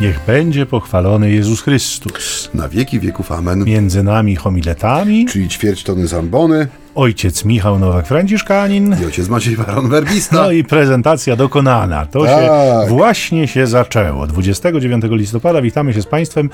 [0.00, 2.50] Niech będzie pochwalony Jezus Chrystus.
[2.54, 3.64] Na wieki wieków amen.
[3.64, 9.02] Między nami homiletami Czyli ćwierć tony zambony ojciec Michał Nowak-Franciszkanin.
[9.02, 10.36] i ojciec Maciej Baron Werbista.
[10.36, 12.06] No i prezentacja dokonana.
[12.06, 12.30] To Tak.
[12.30, 14.26] się właśnie się zaczęło.
[14.26, 16.50] 29 listopada witamy się z Państwem.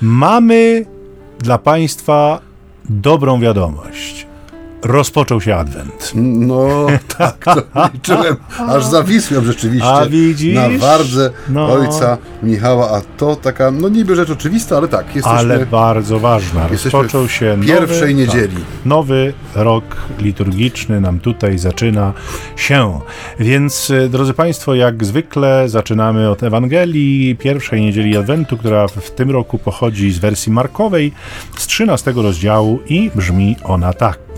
[0.00, 0.84] Mamy
[1.38, 2.40] dla Państwa
[2.90, 4.26] dobrą wiadomość.
[4.82, 6.12] Rozpoczął się Adwent.
[6.14, 6.86] No
[7.18, 7.62] tak, to
[7.94, 8.36] liczyłem,
[8.68, 10.54] aż zawisłem rzeczywiście A widzisz?
[10.54, 11.72] na wardze No.
[11.72, 15.38] ojca Michała, a to taka, no niby rzecz oczywista, ale tak, jesteśmy...
[15.38, 16.68] Ale bardzo ważna.
[16.68, 18.56] Rozpoczął się pierwszej nowy, niedzieli.
[18.56, 19.84] Tak, nowy rok
[20.18, 22.12] liturgiczny nam tutaj zaczyna
[22.56, 23.00] się.
[23.38, 29.30] Więc, e, drodzy Państwo, jak zwykle zaczynamy od Ewangelii pierwszej niedzieli Adwentu, która w tym
[29.30, 31.12] roku pochodzi z wersji markowej
[31.56, 34.31] z 13 rozdziału i brzmi ona tak.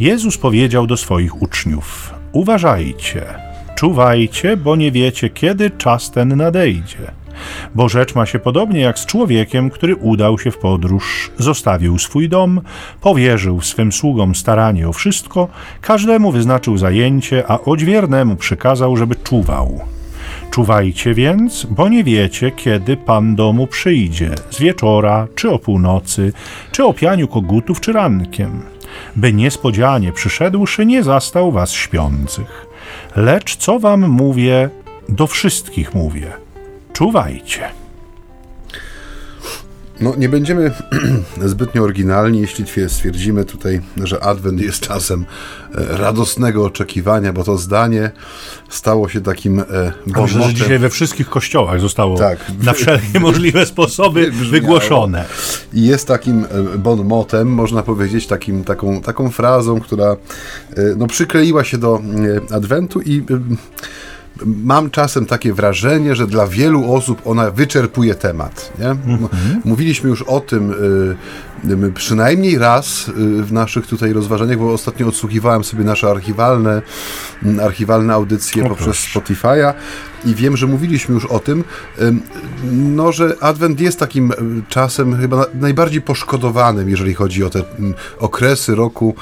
[0.00, 3.24] Jezus powiedział do swoich uczniów: Uważajcie,
[3.76, 7.12] czuwajcie, bo nie wiecie, kiedy czas ten nadejdzie.
[7.74, 12.28] Bo rzecz ma się podobnie jak z człowiekiem, który udał się w podróż, zostawił swój
[12.28, 12.60] dom,
[13.00, 15.48] powierzył swym sługom staranie o wszystko,
[15.80, 19.80] każdemu wyznaczył zajęcie, a odźwiernemu przykazał, żeby czuwał.
[20.50, 26.32] Czuwajcie więc, bo nie wiecie, kiedy Pan domu przyjdzie, z wieczora, czy o północy,
[26.72, 28.62] czy o pianiu kogutów, czy rankiem,
[29.16, 32.66] by niespodzianie przyszedłszy nie zastał was śpiących.
[33.16, 34.70] Lecz co wam mówię,
[35.08, 36.32] do wszystkich mówię,
[36.92, 37.68] czuwajcie.
[40.00, 40.72] No nie będziemy
[41.44, 45.24] zbytnio oryginalni, jeśli twie- stwierdzimy tutaj, że Adwent jest czasem
[45.74, 48.10] e, radosnego oczekiwania, bo to zdanie
[48.68, 49.64] stało się takim e,
[50.06, 52.38] Myślę, że dzisiaj we wszystkich kościołach zostało Tak.
[52.62, 55.24] na wszelkie możliwe sposoby wygłoszone.
[55.72, 60.16] I jest takim e, bonmotem, można powiedzieć, takim, taką, taką frazą, która e,
[60.96, 62.00] no, przykleiła się do
[62.50, 63.22] e, Adwentu i e,
[64.46, 68.72] mam czasem takie wrażenie, że dla wielu osób ona wyczerpuje temat.
[68.78, 68.88] Nie?
[68.90, 69.28] M-
[69.64, 71.16] Mówiliśmy już o tym m,
[71.94, 73.12] przynajmniej raz e,
[73.42, 76.82] w naszych tutaj rozważaniach, bo ostatnio odsłuchiwałem sobie nasze archiwalne,
[77.44, 78.96] m, archiwalne audycje O, poprzez.
[78.96, 79.72] Spotify'a
[80.24, 81.64] i wiem, że mówiliśmy już o tym,
[82.02, 82.22] ym,
[82.72, 84.34] no, że Adwent jest takim y,
[84.68, 89.14] czasem chyba na- najbardziej poszkodowanym, jeżeli chodzi o te ym, okresy roku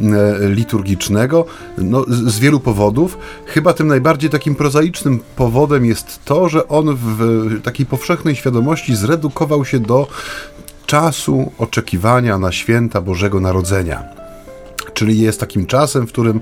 [0.00, 0.04] y,
[0.48, 1.46] liturgicznego,
[1.78, 3.18] no, z wielu powodów.
[3.46, 9.64] Chyba tym najbardziej takim prozaicznym powodem jest to, że on w takiej powszechnej świadomości zredukował
[9.64, 10.08] się do
[10.92, 14.02] czasu oczekiwania na święta Bożego Narodzenia
[14.94, 16.40] czyli jest takim czasem, w którym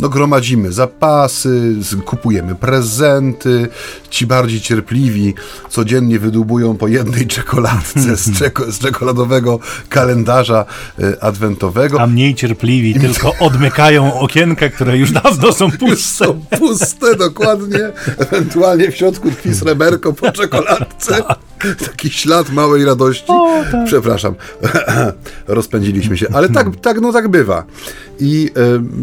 [0.00, 3.68] no, gromadzimy zapasy, kupujemy prezenty,
[4.10, 5.34] ci bardziej cierpliwi
[5.68, 10.64] codziennie wydłubują po jednej czekoladce z, czeko, z czekoladowego kalendarza
[10.98, 12.00] e, adwentowego.
[12.00, 16.24] A mniej cierpliwi tylko odmykają okienka, które już dawno są puste.
[16.24, 17.92] Są puste, dokładnie.
[18.18, 21.22] Ewentualnie w środku tkwi sreberko po czekoladce.
[21.86, 23.32] Taki ślad małej radości.
[23.86, 24.34] Przepraszam,
[25.48, 27.64] rozpędziliśmy się, ale tak, tak, no tak bywa.
[28.20, 28.50] I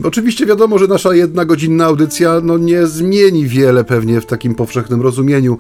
[0.04, 4.56] e, oczywiście wiadomo, że nasza jedna godzinna audycja no, nie zmieni wiele pewnie w takim
[4.56, 5.58] powszechnym rozumieniu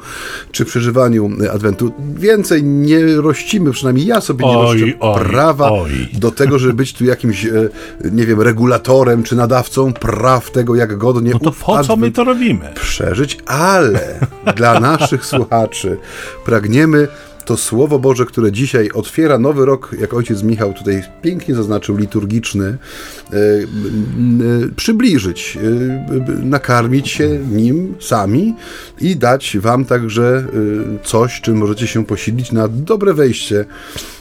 [0.52, 1.92] czy przeżywaniu Adwentu.
[2.16, 5.92] Więcej nie rościmy, przynajmniej ja sobie nie Oj, roszczę oj, prawa oj.
[6.14, 7.70] do tego, żeby być tu jakimś, e,
[8.12, 12.24] nie wiem, regulatorem czy nadawcą praw tego, jak godnie No to po co my to
[12.24, 12.74] robimy?
[12.76, 14.20] przeżyć, ale
[14.56, 15.98] dla naszych słuchaczy
[16.46, 16.85] pragniemy
[17.46, 22.66] to Słowo Boże, które dzisiaj otwiera nowy rok, jak ojciec Michał tutaj pięknie zaznaczył, liturgiczny,
[22.66, 23.68] e, e,
[24.76, 28.56] przybliżyć, e, nakarmić się nim sami
[29.02, 30.46] i dać wam także
[31.04, 33.66] coś, czym możecie się posilić na dobre wejście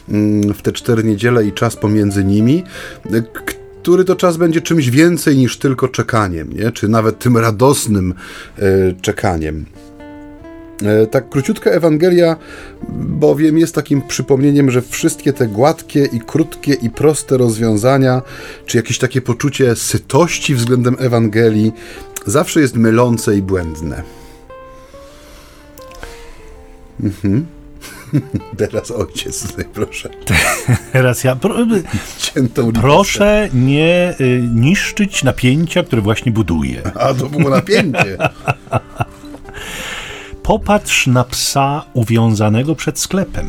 [0.09, 2.65] mm, w te cztery niedziele i czas pomiędzy nimi,
[3.83, 6.73] który to czas będzie czymś więcej niż tylko czekaniem, nie?
[6.73, 8.15] czy nawet tym radosnym
[9.03, 9.65] czekaniem.
[10.83, 12.37] E, Tak króciutka Ewangelia
[12.99, 18.23] bowiem jest takim przypomnieniem, że wszystkie te gładkie i krótkie i proste rozwiązania,
[18.67, 21.73] czy jakieś takie poczucie sytości względem Ewangelii,
[22.27, 24.03] zawsze jest mylące i błędne.
[27.03, 27.47] Mhm.
[28.57, 30.11] Teraz ojciec tutaj, proszę.
[30.93, 31.37] Teraz ja.
[31.37, 31.55] Pro,
[32.81, 36.83] proszę nie y, niszczyć napięcia, które właśnie buduję.
[36.95, 38.19] A to było napięcie.
[40.45, 43.47] Popatrz na psa uwiązanego przed sklepem.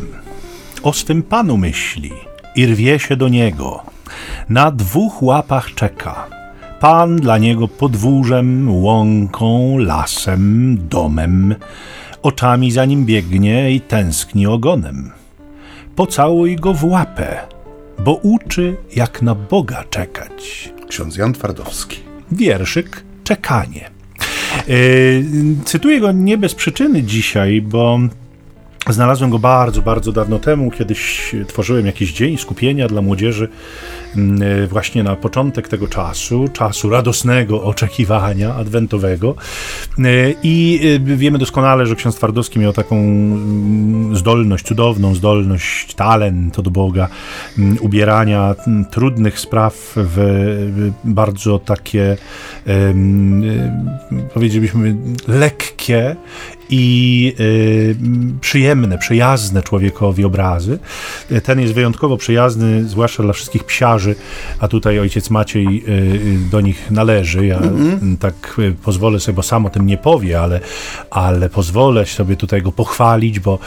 [0.83, 2.11] O swym panu myśli
[2.55, 3.83] i rwie się do niego.
[4.49, 6.27] Na dwóch łapach czeka.
[6.79, 11.55] Pan dla niego podwórzem, łąką, lasem, domem.
[12.21, 15.11] Oczami za nim biegnie i tęskni ogonem.
[15.95, 17.37] Pocałuj go w łapę,
[17.99, 20.73] bo uczy jak na Boga czekać.
[20.87, 21.99] Ksiądz Jan Twardowski.
[22.31, 23.94] Wierszyk Czekanie.
[24.67, 25.23] Yy,
[25.65, 27.99] cytuję go nie bez przyczyny dzisiaj, bo
[28.89, 30.71] Znalazłem go bardzo, bardzo dawno temu.
[30.71, 34.04] Kiedyś tworzyłem jakiś dzień skupienia dla młodzieży, e,
[34.69, 39.35] właśnie na początek tego czasu, czasu radosnego oczekiwania adwentowego.
[39.99, 40.03] E,
[40.43, 40.79] I
[41.11, 47.07] e, wiemy doskonale, że ksiądz Twardowski miał taką mm, zdolność, cudowną zdolność, talent od Boga,
[47.57, 48.55] mm, ubierania
[48.91, 50.17] trudnych spraw w
[51.03, 52.17] bardzo takie,
[54.33, 54.95] powiedzielibyśmy,
[55.27, 56.15] lekkie
[56.69, 57.95] i y,
[58.41, 60.79] przyjemne, przyjazne człowiekowi obrazy.
[61.43, 64.04] Ten jest wyjątkowo przyjazny, zwłaszcza dla wszystkich psiarzy,
[64.59, 67.45] a tutaj ojciec Maciej y, y do nich należy.
[67.45, 68.17] Ja mm-hmm.
[68.17, 70.59] tak y, pozwolę sobie, bo sam o tym nie powie, ale,
[71.09, 73.59] ale pozwolę sobie tutaj go pochwalić, bo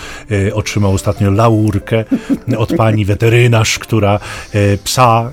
[0.52, 2.04] otrzymał ostatnio laurkę
[2.56, 4.20] od pani weterynarz, która
[4.84, 5.30] psa,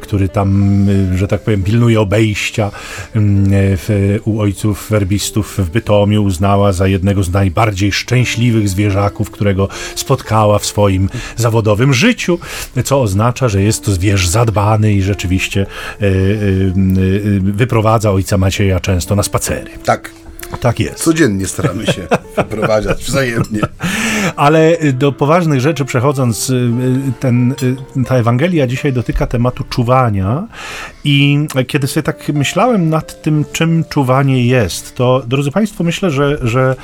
[0.00, 2.70] który tam, że tak powiem, pilnuje obejścia
[3.14, 10.58] w, u ojców werbistów w Bytomiu, uznała za jednego z najbardziej szczęśliwych zwierzaków, którego spotkała
[10.58, 12.38] w swoim zawodowym życiu,
[12.84, 15.66] co oznacza, że jest to zwierz zadbany i rzeczywiście
[16.00, 19.70] y, y, y, wyprowadza ojca Macieja często na spacery.
[19.84, 20.23] Tak.
[20.60, 21.04] Tak jest.
[21.04, 22.06] Codziennie staramy się
[22.36, 23.60] wyprowadzać wzajemnie.
[24.36, 27.54] Ale y, do poważnych rzeczy przechodząc, y, y, ten,
[28.06, 30.46] ta Ewangelia dzisiaj dotyka tematu czuwania
[31.04, 36.38] i kiedy sobie tak myślałem nad tym, czym czuwanie jest, to drodzy Państwo, myślę, że,
[36.42, 36.76] że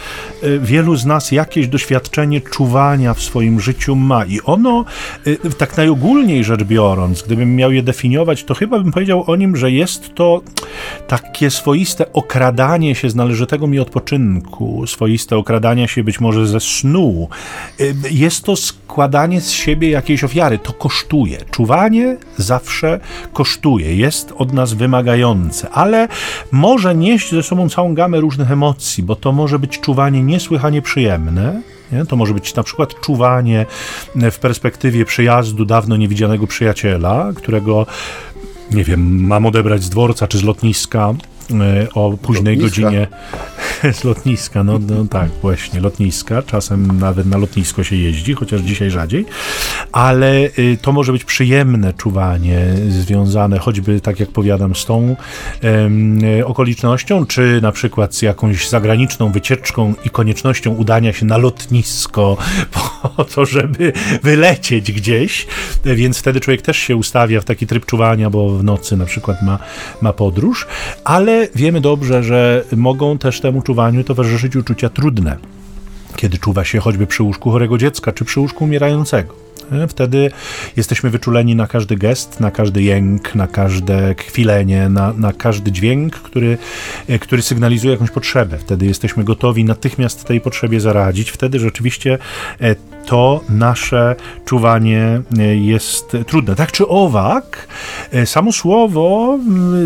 [0.61, 4.85] wielu z nas jakieś doświadczenie czuwania w swoim życiu ma i ono,
[5.59, 9.71] tak najogólniej rzecz biorąc, gdybym miał je definiować, to chyba bym powiedział o nim, że
[9.71, 10.43] jest to
[11.09, 13.15] takie swoiste okradanie się z
[13.51, 17.29] należytego mi odpoczynku, swoiste okradania się być może ze snu.
[17.81, 20.59] Y, jest to składanie z siebie jakiejś ofiary.
[20.59, 21.39] To kosztuje.
[21.51, 23.01] Czuwanie zawsze
[23.33, 23.97] kosztuje.
[23.97, 26.09] Jest od nas wymagające, ale
[26.53, 31.63] może nieść ze sobą całą gamę różnych emocji, bo to może być czuwanie niesłychanie przyjemne,
[31.93, 32.05] nie?
[32.07, 33.67] To może być na przykład czuwanie
[34.31, 37.87] w perspektywie przyjazdu dawno niewidzianego przyjaciela, którego
[38.71, 41.15] nie wiem, mam odebrać z dworca czy z lotniska
[41.95, 43.07] o późnej godzinie
[43.93, 48.91] z lotniska, no, no tak, właśnie, lotniska, czasem nawet na lotnisko się jeździ, chociaż dzisiaj
[48.91, 49.27] rzadziej,
[49.93, 55.17] ale y, to może być przyjemne czuwanie związane choćby, tak jak powiadam, z tą
[56.45, 62.37] okolicznością, czy na przykład z jakąś zagraniczną wycieczką i koniecznością udania się na lotnisko
[63.17, 63.93] po to, żeby
[64.23, 65.47] wylecieć gdzieś,
[65.85, 69.43] więc wtedy człowiek też się ustawia w taki tryb czuwania, bo w nocy na przykład
[69.43, 69.59] ma,
[70.01, 70.67] ma podróż,
[71.05, 73.63] ale wiemy dobrze, że mogą też temu
[74.05, 75.37] towarzyszyć uczucia trudne,
[76.17, 79.35] kiedy czuwa się choćby przy łóżku chorego dziecka czy przy łóżku umierającego.
[79.73, 80.31] E, wtedy
[80.77, 86.15] jesteśmy wyczuleni na każdy gest, na każdy jęk, na każde kwilenie, na, na każdy dźwięk,
[86.17, 86.59] który,
[87.09, 88.59] e, który sygnalizuje jakąś potrzebę.
[88.59, 91.31] Wtedy jesteśmy gotowi natychmiast tej potrzebie zaradzić.
[91.31, 92.19] Wtedy rzeczywiście
[92.61, 95.23] e, to nasze czuwanie
[95.55, 96.55] jest trudne.
[96.55, 97.69] Tak czy owak,
[98.25, 99.39] samo słowo,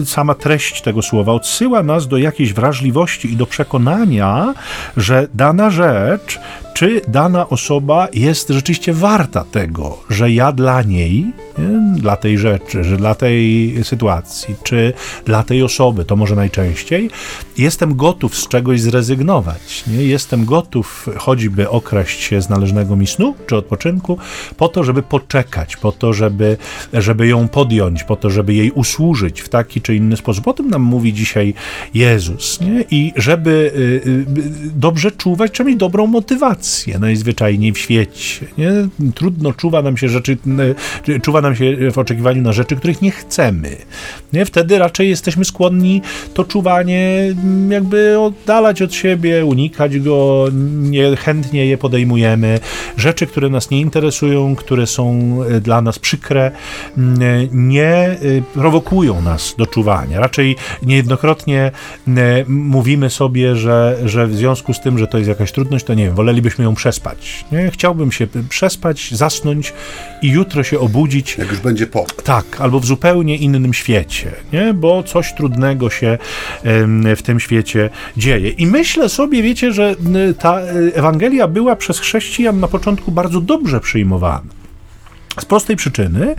[0.04, 4.54] sama treść tego słowa odsyła nas do jakiejś wrażliwości i do przekonania,
[4.96, 6.40] że dana rzecz
[6.74, 12.84] czy dana osoba jest rzeczywiście warta tego, że ja dla niej, nie, dla tej rzeczy,
[12.84, 14.92] że dla tej sytuacji, czy
[15.24, 17.10] dla tej osoby, to może najczęściej,
[17.58, 19.84] jestem gotów z czegoś zrezygnować.
[19.86, 20.04] Nie?
[20.04, 24.18] Jestem gotów choćby okraść się z należnego mi snu czy odpoczynku,
[24.56, 26.56] po to, żeby poczekać, po to, żeby,
[26.92, 30.48] żeby ją podjąć, po to, żeby jej usłużyć w taki czy inny sposób.
[30.48, 31.54] O tym nam mówi dzisiaj
[31.94, 32.60] Jezus.
[32.60, 32.84] Nie?
[32.90, 34.24] I żeby y, y,
[34.76, 38.46] dobrze czuwać, trzeba mieć dobrą motywację najzwyczajniej w świecie.
[38.58, 38.72] Nie?
[39.14, 40.36] Trudno czuwa nam się rzeczy,
[41.22, 43.76] czuwa nam się w oczekiwaniu na rzeczy, których nie chcemy.
[44.32, 44.44] Nie?
[44.44, 46.02] Wtedy raczej jesteśmy skłonni
[46.34, 47.34] to czuwanie
[47.68, 50.46] jakby oddalać od siebie, unikać go,
[50.80, 52.60] niechętnie je podejmujemy.
[52.96, 56.50] Rzeczy, które nas nie interesują, które są dla nas przykre,
[57.52, 60.20] nie y, prowokują nas do czuwania.
[60.20, 61.70] Raczej niejednokrotnie
[62.48, 66.04] mówimy sobie, że, że w związku z tym, że to jest jakaś trudność, to nie
[66.04, 67.44] wiem, wolelibyśmy ją przespać.
[67.52, 67.70] Nie?
[67.70, 69.72] Chciałbym się przespać, zasnąć
[70.22, 71.38] i jutro się obudzić.
[71.38, 72.06] Jak już będzie po.
[72.24, 74.74] Tak, albo w zupełnie innym świecie, nie?
[74.74, 76.18] bo coś trudnego się
[77.16, 78.50] w tym świecie dzieje.
[78.50, 79.94] I myślę sobie, wiecie, że
[80.38, 84.50] ta e, Ewangelia była przez chrześcijan na początku bardzo dobrze przyjmowana.
[85.40, 86.34] Z prostej przyczyny,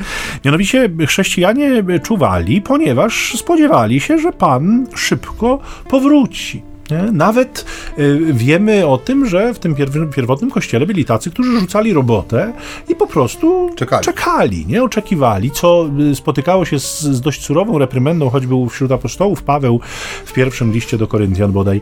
[0.46, 5.60] mianowicie chrześcijanie czuwali, ponieważ spodziewali się, że Pan szybko
[5.90, 6.75] powróci.
[6.92, 7.12] Nie?
[7.12, 7.66] Nawet
[8.00, 9.76] y, wiemy o tym, że w tym
[10.16, 12.54] pierwotnym kościele byli tacy, którzy rzucali robotę
[12.90, 17.78] i po prostu czekali, czekali nie oczekiwali, co y, spotykało się z, z, dość surową
[17.78, 19.44] reprymendą, choćby wśród apostołów.
[19.44, 19.80] Paweł
[20.26, 21.82] w pierwszym liście do Koryntian bodaj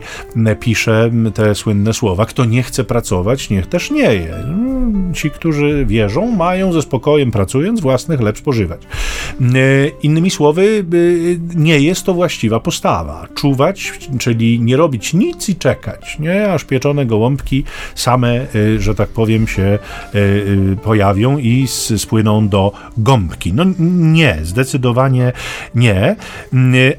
[0.60, 4.34] pisze te słynne słowa: Kto nie chce pracować, niech też nie je.
[4.34, 8.82] Mm, ci, którzy wierzą, mają ze spokojem pracując własny chleb spożywać.
[9.40, 10.84] Y, innymi słowy,
[11.54, 13.26] nie jest to właściwa postawa.
[13.34, 16.52] Czuwać, czyli nie robić robić nic i czekać, nie?
[16.52, 19.62] Aż pieczone gołąbki same, y, że tak powiem, się
[20.14, 23.52] y, y, pojawią i spłyną do gąbki.
[23.52, 25.32] No nie, zdecydowanie
[25.74, 26.16] nie,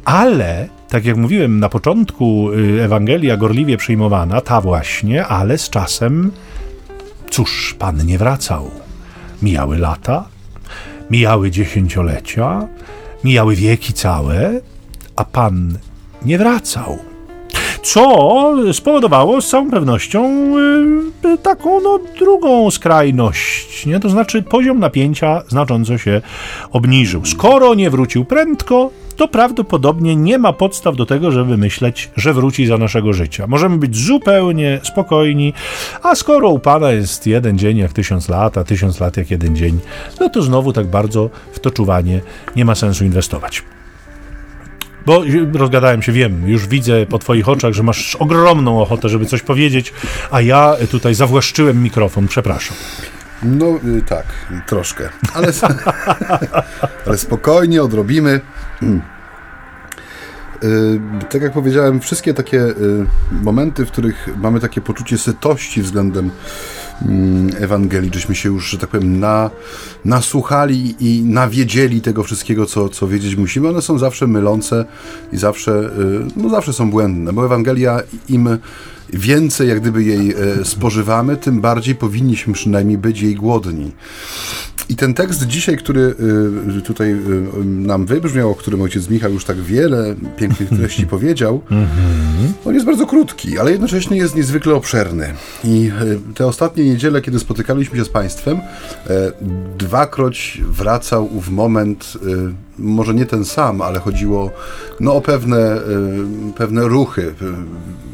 [0.05, 2.49] ale tak jak mówiłem, na początku
[2.81, 6.31] Ewangelia gorliwie przyjmowana, ta właśnie, ale z czasem,
[7.29, 8.71] cóż, Pan nie wracał.
[9.41, 10.25] Mijały lata,
[11.09, 12.67] mijały dziesięciolecia,
[13.23, 14.61] mijały wieki całe,
[15.15, 15.77] a Pan
[16.25, 17.14] nie wracał
[17.85, 20.53] co spowodowało z całą pewnością
[21.25, 23.99] y, taką no, drugą skrajność, nie?
[23.99, 26.21] to znaczy poziom napięcia znacząco się
[26.71, 27.25] obniżył.
[27.25, 32.65] Skoro nie wrócił prędko, to prawdopodobnie nie ma podstaw do tego, żeby myśleć, że wróci
[32.65, 33.47] za naszego życia.
[33.47, 35.53] Możemy być zupełnie spokojni,
[36.03, 39.55] a skoro u Pana jest jeden dzień jak tysiąc lat, a tysiąc lat jak jeden
[39.55, 39.79] dzień,
[40.19, 42.21] no to znowu tak bardzo w to czuwanie
[42.55, 43.63] nie ma sensu inwestować.
[45.05, 49.41] Bo rozgadałem się, wiem, już widzę po twoich oczach, że masz ogromną ochotę, żeby coś
[49.41, 49.93] powiedzieć,
[50.31, 52.77] a ja tutaj zawłaszczyłem mikrofon, przepraszam.
[53.43, 54.25] No y, tak,
[54.67, 55.47] troszkę, ale,
[57.05, 58.41] ale spokojnie odrobimy.
[60.63, 66.31] Y, tak jak powiedziałem, wszystkie takie y, momenty, w których mamy takie poczucie sytości względem
[67.59, 69.49] Ewangelii, żeśmy się już, że tak powiem, na,
[70.05, 74.85] nasłuchali i nawiedzieli tego wszystkiego, co, co wiedzieć musimy, one są zawsze mylące
[75.31, 77.99] i zawsze, y, no zawsze są błędne, bo Ewangelia
[78.29, 78.49] im
[79.13, 83.91] więcej jak gdyby jej e, spożywamy, tym bardziej powinniśmy przynajmniej być jej głodni.
[84.89, 86.15] I ten tekst dzisiaj, który
[86.77, 91.61] y, tutaj y, nam wybrzmiał, o którym ojciec Michał już tak wiele pięknych treści powiedział,
[92.65, 95.33] on jest bardzo krótki, ale jednocześnie jest niezwykle obszerny.
[95.63, 95.91] I
[96.35, 98.59] te ostatnie niedziele, kiedy spotykaliśmy się z Państwem,
[99.77, 102.17] dwakroć wracał ów moment
[102.79, 104.51] może nie ten sam, ale chodziło
[104.99, 105.81] no, o pewne,
[106.57, 107.35] pewne ruchy.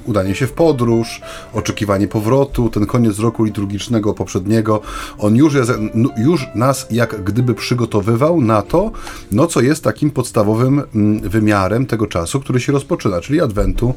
[0.05, 1.21] Udanie się w podróż,
[1.53, 4.81] oczekiwanie powrotu, ten koniec roku liturgicznego poprzedniego,
[5.17, 8.91] on już, jest, no, już nas jak gdyby przygotowywał na to,
[9.31, 13.93] no co jest takim podstawowym mm, wymiarem tego czasu, który się rozpoczyna, czyli Adwentu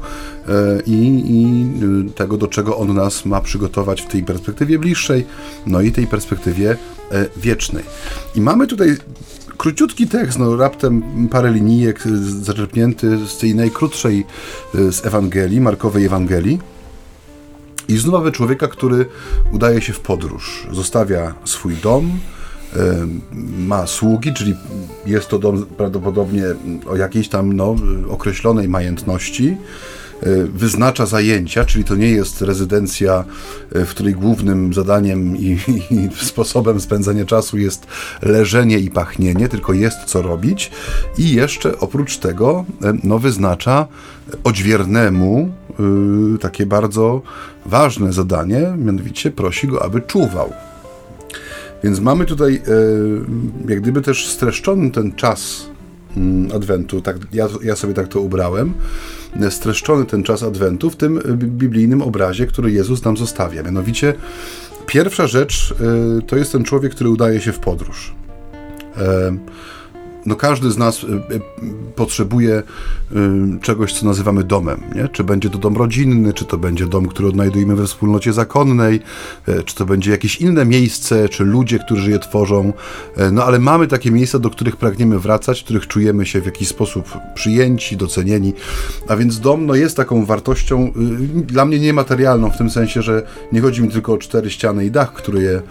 [0.47, 1.65] e, i, i
[2.09, 5.25] y, tego, do czego on nas ma przygotować w tej perspektywie bliższej,
[5.67, 6.77] no i tej perspektywie
[7.37, 7.83] wiecznej.
[8.35, 8.97] I mamy tutaj
[9.57, 12.03] króciutki tekst, no raptem parę linijek
[12.41, 14.25] zaczerpnięty z tej najkrótszej
[14.75, 16.59] e, z Ewangelii, Markowej Ewangelii.
[17.87, 19.05] I znów mamy człowieka, który
[19.51, 20.67] udaje się w podróż.
[20.71, 22.19] Zostawia swój dom,
[23.57, 24.55] ma sługi, czyli
[25.05, 26.43] jest to dom prawdopodobnie
[26.87, 27.75] o jakiejś tam no,
[28.09, 29.57] określonej majętności.
[30.25, 33.23] E, wyznacza zajęcia, czyli to nie jest rezydencja,
[33.75, 35.57] e, w której głównym zadaniem i,
[35.91, 37.87] i, sposobem spędzania czasu jest
[38.21, 40.71] leżenie i pachnienie, tylko jest co robić.
[41.17, 43.87] I jeszcze oprócz tego e, no, wyznacza
[44.43, 45.51] odźwiernemu
[46.41, 47.21] takie bardzo
[47.65, 50.53] ważne zadanie, mianowicie prosi go, aby czuwał.
[51.83, 52.61] Więc mamy tutaj
[53.67, 55.65] jak gdyby też streszczony ten czas
[56.17, 58.73] mm, Adwentu, tak, ja, ja sobie tak to ubrałem,
[59.49, 63.63] streszczony ten czas Adwentu w tym biblijnym obrazie, który Jezus nam zostawia.
[63.63, 64.13] Mianowicie,
[64.85, 65.73] pierwsza rzecz
[66.19, 68.13] y, to jest ten człowiek, który udaje się w podróż
[70.25, 71.41] no każdy z nas y, y,
[71.95, 72.63] potrzebuje
[73.11, 74.81] y, czegoś, co nazywamy domem.
[74.95, 75.07] Nie?
[75.07, 78.99] Czy będzie to dom rodzinny, czy to będzie dom, który odnajdujemy we wspólnocie zakonnej,
[79.65, 82.73] czy to będzie jakieś inne miejsce, czy ludzie, którzy je tworzą.
[83.31, 86.67] No ale mamy takie miejsca, do których pragniemy wracać, w których czujemy się w jakiś
[86.67, 88.53] sposób przyjęci, docenieni.
[89.07, 90.91] A więc dom no, jest taką wartością
[91.35, 94.91] dla mnie niematerialną, w tym sensie, że nie chodzi mi tylko o cztery ściany i
[94.91, 95.61] dach, który je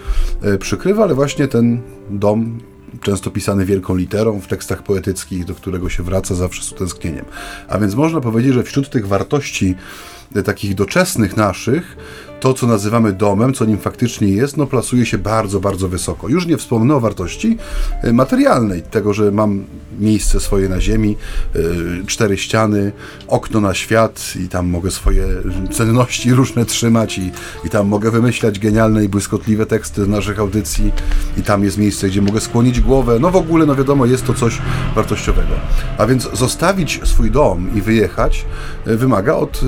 [0.58, 1.80] przykrywa, ale właśnie ten
[2.11, 2.61] dom
[3.01, 7.25] często pisany wielką literą w tekstach poetyckich, do którego się wraca zawsze z utęsknieniem.
[7.69, 9.75] A więc można powiedzieć, że wśród tych wartości
[10.45, 11.97] takich doczesnych naszych,
[12.41, 16.29] to, co nazywamy domem, co nim faktycznie jest, no plasuje się bardzo, bardzo wysoko.
[16.29, 17.57] Już nie wspomnę o wartości
[18.03, 19.64] e, materialnej, tego, że mam
[20.00, 21.17] miejsce swoje na ziemi,
[21.55, 21.59] e,
[22.07, 22.93] cztery ściany,
[23.29, 25.26] okno na świat i tam mogę swoje
[25.73, 27.33] cenności różne trzymać i,
[27.64, 30.93] i tam mogę wymyślać genialne i błyskotliwe teksty naszych audycji
[31.38, 33.19] i tam jest miejsce, gdzie mogę skłonić głowę.
[33.21, 34.59] No w ogóle, no wiadomo, jest to coś
[34.95, 35.55] wartościowego.
[35.99, 38.45] A więc zostawić swój dom i wyjechać
[38.87, 39.61] e, wymaga od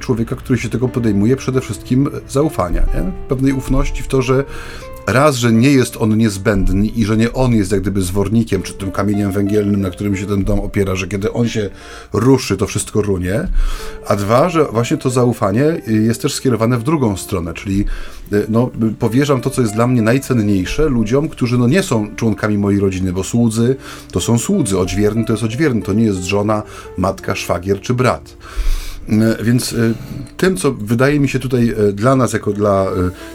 [0.00, 3.12] człowieka, który się tego podejmuje, przede wszystkim wszystkim zaufania, nie?
[3.28, 4.44] pewnej ufności w to, że
[5.06, 8.74] raz, że nie jest on niezbędny i że nie on jest jak gdyby zwornikiem, czy
[8.74, 11.70] tym kamieniem węgielnym, na którym się ten dom opiera, że kiedy on się
[12.12, 13.48] ruszy, to wszystko runie,
[14.06, 17.84] a dwa, że właśnie to zaufanie jest też skierowane w drugą stronę, czyli
[18.48, 22.80] no, powierzam to, co jest dla mnie najcenniejsze ludziom, którzy no, nie są członkami mojej
[22.80, 23.76] rodziny, bo słudzy
[24.12, 26.62] to są słudzy, odźwierny to jest odźwierny, to nie jest żona,
[26.96, 28.36] matka, szwagier czy brat.
[29.08, 29.76] E, więc e,
[30.36, 32.86] tym, co wydaje mi się tutaj e, dla nas, jako dla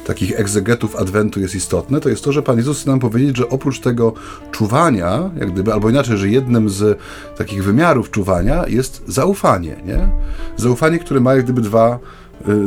[0.06, 3.50] takich egzegetów Adwentu jest istotne, to jest to, że Pan Jezus chce nam powiedzieć, że
[3.50, 4.14] oprócz tego
[4.52, 7.00] czuwania, jak gdyby, albo inaczej, że jednym z
[7.38, 10.10] takich wymiarów czuwania jest zaufanie, nie?
[10.58, 12.00] Zaufanie, które ma jak gdyby dwa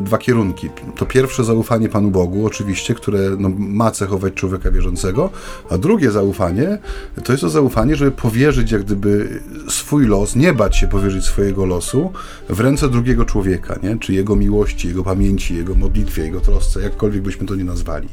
[0.02, 0.68] dwa kierunki.
[0.96, 5.30] To pierwsze zaufanie Panu Bogu, oczywiście, które no, ma cechować człowieka wierzącego,
[5.70, 6.78] a drugie zaufanie
[7.24, 11.66] to jest to zaufanie, żeby powierzyć jak gdyby swój los, nie bać się powierzyć swojego
[11.66, 12.12] losu
[12.48, 13.98] w ręce drugiego człowieka, nie?
[13.98, 18.08] czy jego miłości, jego pamięci, jego modlitwie, jego trosce, jakkolwiek byśmy to nie nazwali.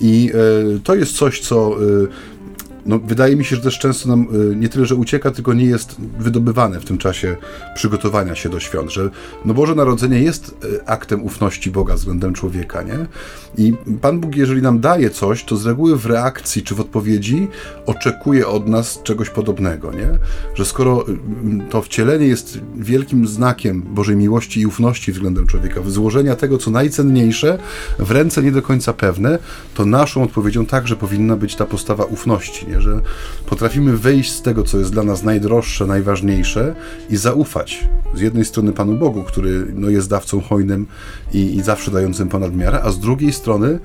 [0.00, 0.32] I
[0.76, 2.08] y, to jest coś, co y,
[2.86, 5.64] no, wydaje mi się, że też często nam y, nie tyle, że ucieka, tylko nie
[5.64, 7.36] jest wydobywane w tym czasie
[7.74, 9.10] przygotowania się do świąt, że
[9.44, 13.06] no Boże Narodzenie jest y, aktem ufności Boga względem człowieka, nie?
[13.58, 17.48] I Pan Bóg, jeżeli nam daje coś, to z reguły w reakcji czy w odpowiedzi
[17.86, 20.08] oczekuje od nas czegoś podobnego, nie?
[20.54, 26.36] Że skoro y, to wcielenie jest wielkim znakiem Bożej miłości i ufności względem człowieka, złożenia
[26.36, 27.58] tego, co najcenniejsze,
[27.98, 29.38] w ręce nie do końca pewne,
[29.74, 32.75] to naszą odpowiedzią także powinna być ta postawa ufności, nie?
[32.80, 33.00] Że
[33.46, 36.74] potrafimy wyjść z tego, co jest dla nas najdroższe, najważniejsze
[37.10, 40.86] i zaufać z jednej strony Panu Bogu, który no, jest dawcą hojnym
[41.32, 43.78] i, i zawsze dającym ponad miarę, a z drugiej strony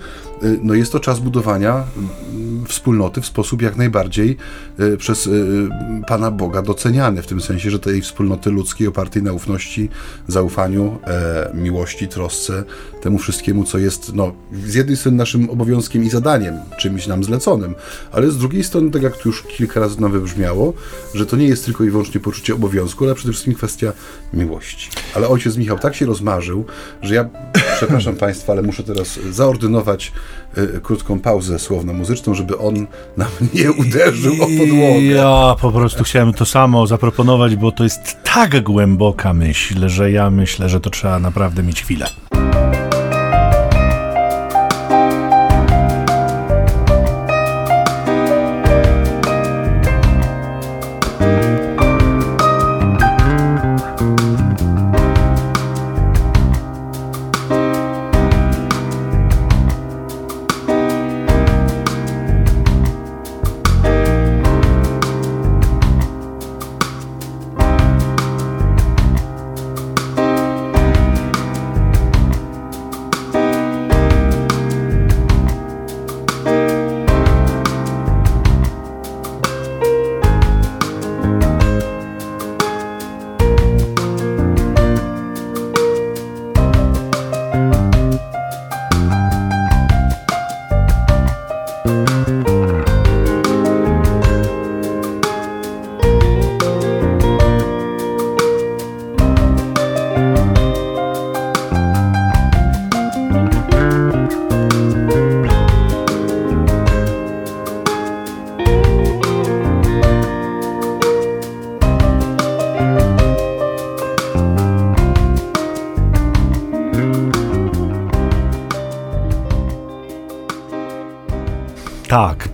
[0.63, 4.37] no, jest to czas budowania mm, wspólnoty w sposób jak najbardziej
[4.79, 5.69] y, przez y,
[6.07, 9.89] Pana Boga doceniany, w tym sensie, że tej wspólnoty ludzkiej opartej na ufności,
[10.27, 12.63] zaufaniu, e, miłości, trosce,
[13.01, 14.31] temu wszystkiemu, co jest no,
[14.65, 17.75] z jednej strony naszym obowiązkiem i zadaniem, czymś nam zleconym,
[18.11, 20.73] ale z drugiej strony, tak jak tu już kilka razy nam wybrzmiało,
[21.13, 23.93] że to nie jest tylko i wyłącznie poczucie obowiązku, ale przede wszystkim kwestia
[24.33, 24.89] miłości.
[25.15, 26.65] Ale ojciec Michał tak się rozmarzył,
[27.01, 27.29] że ja,
[27.77, 30.30] przepraszam Państwa, ale muszę teraz zaordynować y,
[30.83, 35.01] krótką pauzę słowno-muzyczną, żeby on nam nie uderzył o podłogę.
[35.01, 40.29] Ja po prostu chciałem to samo zaproponować, bo to jest tak głęboka myśl, że ja
[40.29, 42.05] myślę, że to trzeba naprawdę mieć chwilę.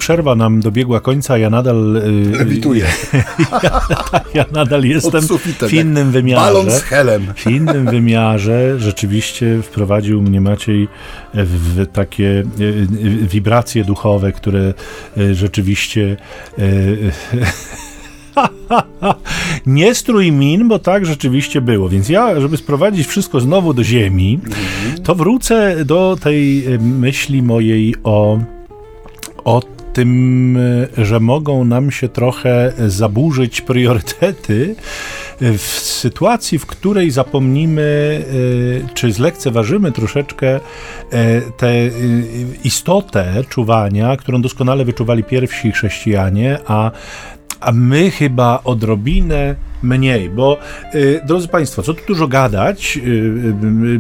[0.08, 1.94] Przerwa nam dobiegła końca, ja nadal...
[2.32, 2.86] Lewituję.
[3.64, 3.82] ja,
[4.34, 5.22] ja nadal jestem
[5.70, 6.46] w innym wymiarze.
[6.46, 7.34] Balon z helem.
[7.36, 10.88] W innym wymiarze rzeczywiście wprowadził mnie Maciej
[11.34, 12.44] w takie
[13.22, 14.74] wibracje duchowe, które
[15.32, 16.18] rzeczywiście...
[19.66, 21.90] nie strój min, bo tak rzeczywiście było.
[21.90, 24.40] Więc ja, żeby sprowadzić wszystko znowu do ziemi,
[25.04, 28.40] to wrócę do tej myśli mojej o
[29.44, 30.58] o tym,
[30.98, 34.76] że mogą nam się trochę zaburzyć priorytety
[35.42, 38.24] w sytuacji, w której zapomnimy,
[38.94, 40.60] czy zlekceważymy troszeczkę
[41.58, 41.74] tę
[42.64, 46.92] istotę czuwania, którą doskonale wyczuwali pierwsi chrześcijanie, a
[47.60, 50.58] a my chyba odrobinę mniej, bo
[51.26, 53.00] drodzy Państwo, co tu dużo gadać,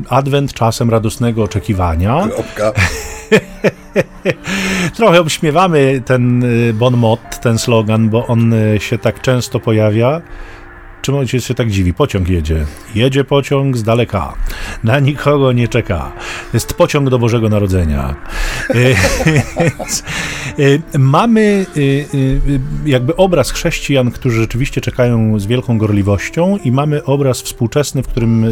[0.09, 2.27] adwent czasem radosnego oczekiwania.
[2.27, 2.71] Kropka.
[4.97, 10.21] Trochę obśmiewamy ten y, bon mot, ten slogan, bo on y, się tak często pojawia.
[11.07, 11.93] Czym ojciec się tak dziwi?
[11.93, 12.65] Pociąg jedzie.
[12.95, 14.33] Jedzie pociąg z daleka.
[14.83, 16.11] Na nikogo nie czeka.
[16.53, 18.15] Jest pociąg do Bożego Narodzenia.
[18.75, 18.95] Y,
[20.59, 22.05] y, mamy y,
[22.85, 28.45] jakby obraz chrześcijan, którzy rzeczywiście czekają z wielką gorliwością i mamy obraz współczesny, w którym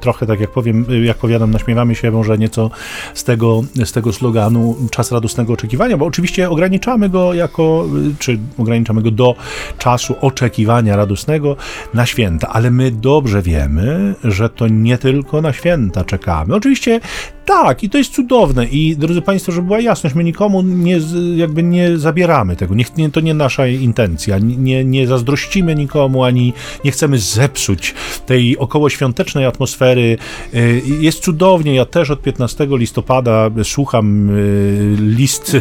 [0.00, 2.70] trochę, tak jak powiem, jak powiadam, naśmiewamy się może nieco
[3.14, 7.86] z tego, z tego sloganu czas radosnego oczekiwania, bo oczywiście ograniczamy go jako,
[8.18, 9.34] czy ograniczamy go do
[9.78, 11.56] czasu oczekiwania radosnego,
[11.94, 16.54] na święta, ale my dobrze wiemy, że to nie tylko na święta czekamy.
[16.54, 17.00] Oczywiście
[17.44, 18.66] tak, i to jest cudowne.
[18.66, 21.00] I drodzy Państwo, żeby była jasność, my nikomu nie,
[21.36, 22.74] jakby nie zabieramy tego.
[22.74, 24.38] Nie, nie, to nie nasza intencja.
[24.38, 26.52] Nie, nie zazdrościmy nikomu, ani
[26.84, 27.94] nie chcemy zepsuć
[28.26, 30.18] tej okołoświątecznej atmosfery.
[30.54, 31.74] Y, jest cudownie.
[31.74, 35.56] Ja też od 15 listopada słucham y, list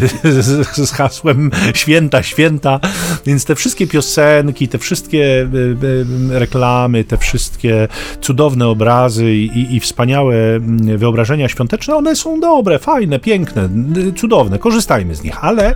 [0.73, 2.79] z hasłem Święta, Święta.
[3.25, 7.87] Więc te wszystkie piosenki, te wszystkie y, reklamy, te wszystkie
[8.21, 13.69] cudowne obrazy i, i wspaniałe mm, wyobrażenia świąteczne, świąteczne, one są dobre, fajne, piękne,
[14.15, 15.75] cudowne, korzystajmy z nich, ale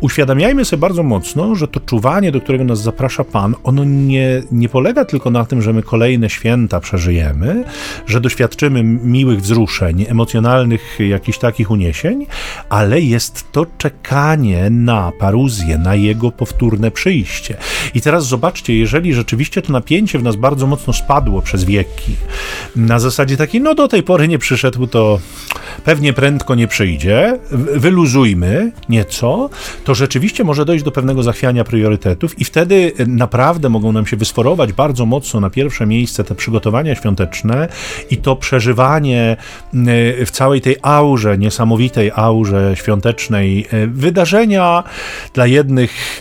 [0.00, 4.68] uświadamiajmy sobie bardzo mocno, że to czuwanie, do którego nas zaprasza Pan, ono nie, nie
[4.68, 7.64] polega tylko na tym, że my kolejne święta przeżyjemy,
[8.06, 12.26] że doświadczymy miłych wzruszeń, emocjonalnych jakichś takich uniesień,
[12.68, 17.56] ale jest to czekanie na paruzję, na jego powtórne przyjście.
[17.94, 22.16] I teraz zobaczcie, jeżeli rzeczywiście to napięcie w nas bardzo mocno spadło przez wieki,
[22.76, 25.18] na zasadzie takiej, no do tej pory nie przyszedł, to
[25.84, 27.38] pewnie prędko nie przyjdzie,
[27.74, 29.50] wyluzujmy nieco,
[29.84, 34.72] to rzeczywiście może dojść do pewnego zachwiania priorytetów i wtedy naprawdę mogą nam się wysforować
[34.72, 37.68] bardzo mocno na pierwsze miejsce te przygotowania świąteczne
[38.10, 39.36] i to przeżywanie
[40.26, 44.84] w całej tej aurze, niesamowitej aurze świątecznej wydarzenia
[45.34, 46.20] dla jednych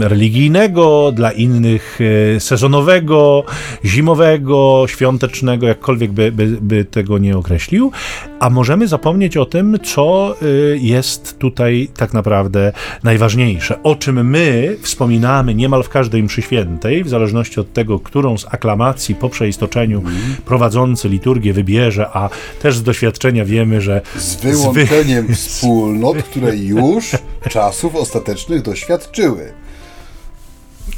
[0.00, 1.98] religijnego, dla innych
[2.38, 3.44] sezonowego,
[3.84, 7.92] zimowego, świątecznego, jakkolwiek by, by, by tego nie określił,
[8.40, 12.72] a możemy zapomnieć o tym, co y, jest tutaj tak naprawdę
[13.02, 18.38] najważniejsze, o czym my wspominamy niemal w każdej mszy świętej, w zależności od tego, którą
[18.38, 20.14] z aklamacji po przeistoczeniu mm.
[20.44, 22.28] prowadzący liturgię wybierze, a
[22.62, 27.10] też z doświadczenia wiemy, że z wyłączeniem z wspólnot, które już
[27.48, 29.52] czasów ostatecznych doświadczyły.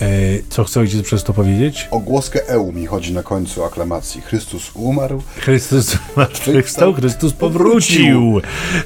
[0.03, 1.88] E, co chce ojciec przez to powiedzieć?
[1.91, 4.21] O głoskę EU mi chodzi na końcu aklamacji.
[4.21, 5.23] Chrystus umarł.
[5.37, 8.41] Chrystus zmartwychwstał, Chrystus powrócił.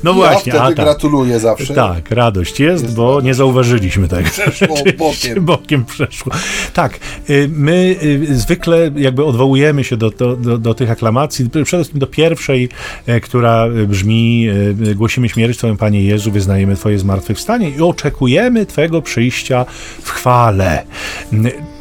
[0.04, 0.52] No ja właśnie.
[0.52, 0.74] Wtedy tak.
[0.74, 1.74] gratuluję zawsze.
[1.74, 3.26] Tak, radość jest, jest bo radość.
[3.26, 4.28] nie zauważyliśmy tego.
[4.30, 5.44] Przeszło bokiem.
[5.44, 6.32] bokiem przeszło.
[6.74, 6.98] Tak,
[7.30, 12.00] y, my y, zwykle jakby odwołujemy się do, do, do, do tych aklamacji, przede wszystkim
[12.00, 12.68] do pierwszej,
[13.06, 14.48] e, która brzmi
[14.90, 19.66] e, głosimy śmierć Twoją Panie Jezu, wyznajemy Twoje zmartwychwstanie i oczekujemy Twego przyjścia
[20.02, 20.86] w chwale.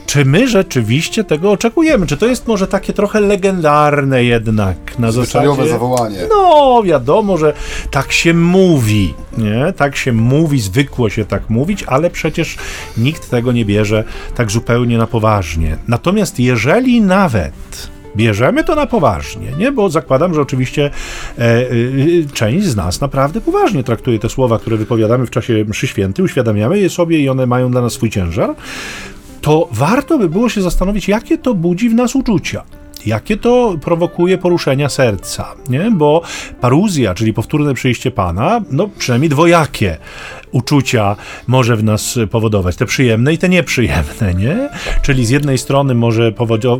[0.06, 2.08] Czy my rzeczywiście tego oczekujemy?
[2.08, 5.70] Czy to jest może takie trochę legendarne jednak na zasadzie...
[5.70, 6.20] zawołanie.
[6.30, 7.54] No, wiadomo, że
[7.92, 9.74] tak się mówi, nie?
[9.78, 12.58] Tak się mówi, zwykło się tak mówić, ale przecież
[12.98, 14.04] nikt tego nie bierze
[14.36, 15.78] tak zupełnie na poważnie.
[15.88, 19.72] Natomiast jeżeli nawet bierzemy to na poważnie, nie?
[19.72, 20.92] Bo zakładam, że oczywiście
[21.38, 21.66] e, e,
[22.34, 26.80] część z nas naprawdę poważnie traktuje te słowa, które wypowiadamy w czasie mszy świętej, uświadamiamy
[26.80, 28.56] je sobie i one mają dla nas swój ciężar,
[29.46, 32.64] to warto by było się zastanowić, jakie to budzi w nas uczucia
[33.06, 35.92] jakie to prowokuje poruszenia serca, nie?
[35.92, 36.22] Bo
[36.62, 39.98] paruzja, czyli powtórne przyjście Pana, no przynajmniej dwojakie
[40.52, 41.16] uczucia
[41.48, 44.70] może w nas powodować, te przyjemne i te nieprzyjemne, nie?
[45.02, 46.32] Czyli z jednej strony może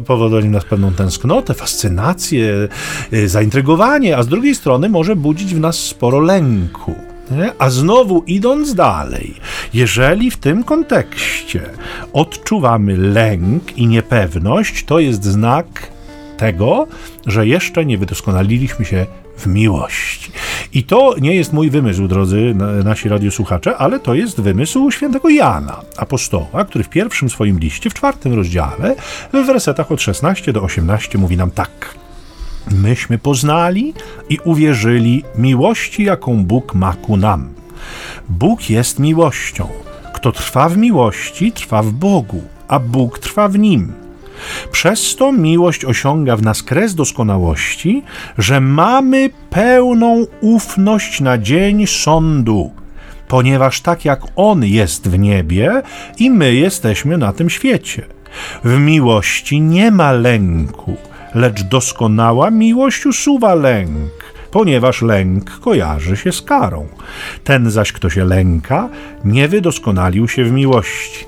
[0.06, 2.68] powodować w nas pewną tęsknotę, fascynację,
[3.14, 7.15] y, zaintrygowanie, a z drugiej strony może budzić w nas sporo lęku.
[7.60, 9.34] A znowu idąc dalej,
[9.74, 11.62] jeżeli w tym kontekście
[12.14, 15.96] odczuwamy lęk i niepewność, to jest znak
[16.38, 16.88] tego,
[17.28, 19.06] że jeszcze nie wydoskonaliliśmy się
[19.38, 20.32] w miłości.
[20.74, 25.82] I to nie jest mój wymysł, drodzy nasi radiosłuchacze, ale to jest wymysł świętego Jana,
[25.98, 28.96] apostoła, który w pierwszym swoim liście, w czwartym rozdziale,
[29.34, 32.05] w wersetach od 16 do 18 mówi nam tak.
[32.72, 33.94] Myśmy poznali
[34.30, 37.50] i uwierzyli miłości, jaką Bóg ma ku nam.
[38.30, 39.68] Bóg jest miłością.
[40.14, 43.94] Kto trwa w miłości, trwa w Bogu, a Bóg trwa w nim.
[44.72, 48.04] Przez to miłość osiąga w nas kres doskonałości,
[48.38, 52.72] że mamy pełną ufność na dzień sądu,
[53.28, 55.82] ponieważ tak jak On jest w niebie
[56.20, 58.06] i my jesteśmy na tym świecie.
[58.64, 60.98] W miłości nie ma lęku,
[61.36, 64.12] lecz doskonała miłość usuwa lęk,
[64.52, 66.88] ponieważ lęk kojarzy się z karą.
[67.44, 68.90] Ten zaś, kto się lęka,
[69.26, 71.26] nie wydoskonalił się w miłości.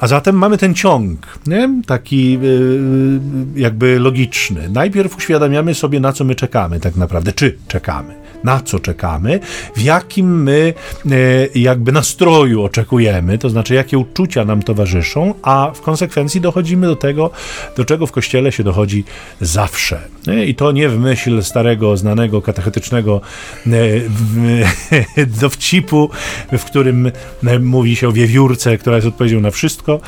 [0.00, 1.82] A zatem mamy ten ciąg, nie?
[1.86, 3.20] taki yy,
[3.56, 4.68] jakby logiczny.
[4.68, 9.40] Najpierw uświadamiamy sobie, na co my czekamy, tak naprawdę, czy czekamy na co czekamy,
[9.76, 10.74] w jakim my
[11.06, 11.10] e,
[11.54, 17.30] jakby nastroju oczekujemy, to znaczy jakie uczucia nam towarzyszą, a w konsekwencji dochodzimy do tego,
[17.76, 19.04] do czego w kościele się dochodzi
[19.40, 20.00] zawsze.
[20.46, 23.20] I to nie w myśl starego, znanego, katechetycznego
[23.66, 26.10] e, dowcipu,
[26.52, 27.12] w którym
[27.46, 30.00] e, mówi się o wiewiórce, która jest odpowiedzią na wszystko,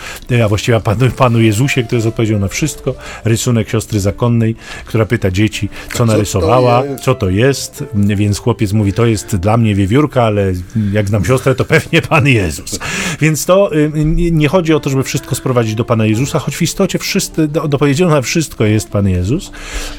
[0.45, 5.31] a właściwie panu, panu Jezusie, który jest odpowiedzią na wszystko, rysunek siostry zakonnej, która pyta
[5.31, 7.85] dzieci, co narysowała, co to jest,
[8.21, 10.53] więc chłopiec mówi, to jest dla mnie wiewiórka, ale
[10.93, 12.79] jak znam siostrę, to pewnie Pan Jezus.
[13.21, 13.91] Więc to y,
[14.33, 18.09] nie chodzi o to, żeby wszystko sprowadzić do Pana Jezusa, choć w istocie wszyscy, odpowiedzią
[18.09, 19.53] na wszystko jest Pan Jezus,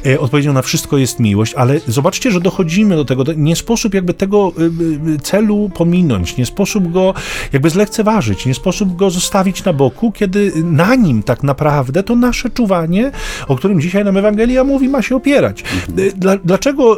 [0.06, 4.14] y, odpowiedzią na wszystko jest miłość, ale zobaczcie, że dochodzimy do tego, nie sposób jakby
[4.14, 4.54] tego
[5.16, 7.14] y, celu pominąć, nie sposób go
[7.54, 12.50] jakby zlekceważyć, nie sposób go zostawić na boku, kiedy na nim tak naprawdę to nasze
[12.50, 13.12] czuwanie,
[13.48, 15.64] o którym dzisiaj nam Ewangelia mówi, ma się opierać.
[16.16, 16.98] Dla, dlaczego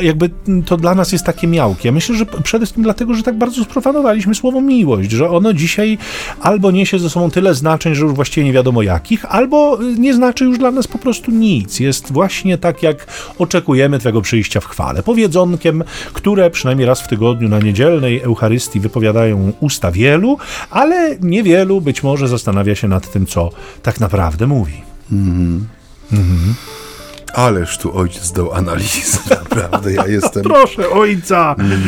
[0.00, 0.30] jakby
[0.66, 1.88] to dla nas jest takie miałkie.
[1.88, 5.98] Ja myślę, że przede wszystkim dlatego, że tak bardzo sprofanowaliśmy słowo miłość, że ono dzisiaj
[6.40, 10.44] albo niesie ze sobą tyle znaczeń, że już właściwie nie wiadomo jakich, albo nie znaczy
[10.44, 11.80] już dla nas po prostu nic.
[11.80, 13.06] Jest właśnie tak, jak
[13.38, 15.02] oczekujemy Twego przyjścia w chwale.
[15.02, 20.38] Powiedzonkiem, które przynajmniej raz w tygodniu na niedzielnej Eucharystii wypowiadają usta wielu,
[20.70, 23.50] ale niewielu być może zastanawia się nad tym, co
[23.82, 24.82] tak naprawdę mówi.
[25.12, 25.66] Mhm.
[26.12, 26.54] Mhm.
[27.34, 30.42] Ależ tu ojciec dał analizy, naprawdę, ja jestem...
[30.42, 31.54] Proszę ojca!
[31.58, 31.80] Mm.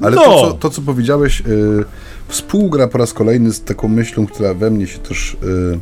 [0.00, 0.24] Ale no.
[0.24, 1.84] to, co, to, co powiedziałeś, y,
[2.28, 5.78] współgra po raz kolejny z taką myślą, która we mnie się też y, y,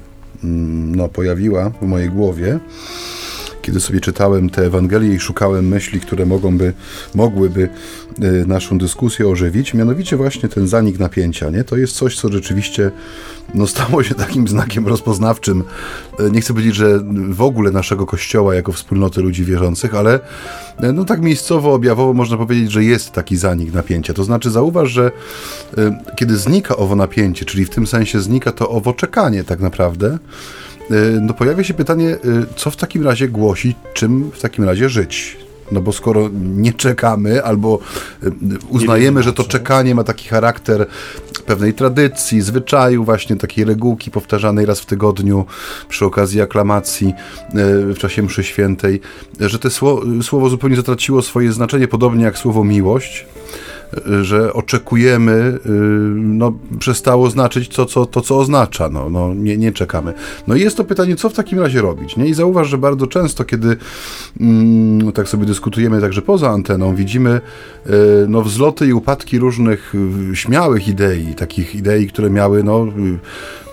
[0.96, 2.58] no, pojawiła w mojej głowie,
[3.68, 6.58] kiedy sobie czytałem te Ewangelie i szukałem myśli, które mogą
[7.14, 7.68] mogłyby
[8.22, 11.50] y, naszą dyskusję ożywić, mianowicie właśnie ten zanik napięcia.
[11.50, 11.64] Nie?
[11.64, 12.90] To jest coś, co rzeczywiście
[13.54, 15.64] no, stało się takim znakiem rozpoznawczym.
[16.20, 17.00] Y, nie chcę powiedzieć, że
[17.30, 20.20] w ogóle naszego kościoła jako wspólnoty ludzi wierzących, ale
[20.84, 24.14] y, no tak miejscowo, objawowo można powiedzieć, że jest taki zanik napięcia.
[24.14, 25.12] To znaczy zauważ, że
[26.16, 30.18] kiedy znika owo napięcie, czyli w tym sensie znika to owo czekanie tak naprawdę,
[31.20, 35.36] no pojawia się pytanie, y, co w takim razie głosić, czym w takim razie żyć?
[35.72, 37.78] No bo skoro nie czekamy, albo
[38.22, 38.30] y,
[38.68, 40.86] uznajemy, że to czekanie ma taki charakter
[41.46, 45.44] pewnej tradycji, zwyczaju, właśnie takiej regułki powtarzanej raz w tygodniu
[45.88, 47.14] przy okazji aklamacji
[47.54, 49.00] w czasie mszy świętej,
[49.40, 49.70] że to
[50.22, 53.26] słowo zupełnie zatraciło swoje znaczenie, podobnie jak słowo miłość
[54.22, 55.70] że oczekujemy, y,
[56.14, 58.88] no, przestało znaczyć to, co, to, co oznacza.
[58.88, 60.12] No, no, nie, nie czekamy.
[60.46, 62.16] No i jest to pytanie, co w takim razie robić?
[62.16, 62.26] Nie?
[62.26, 63.76] I zauważ, że bardzo często, kiedy
[64.40, 67.40] mm, tak sobie dyskutujemy także poza anteną, widzimy
[67.86, 67.90] y,
[68.28, 69.94] no, wzloty i upadki różnych
[70.32, 72.86] y, śmiałych idei, takich idei, które miały no,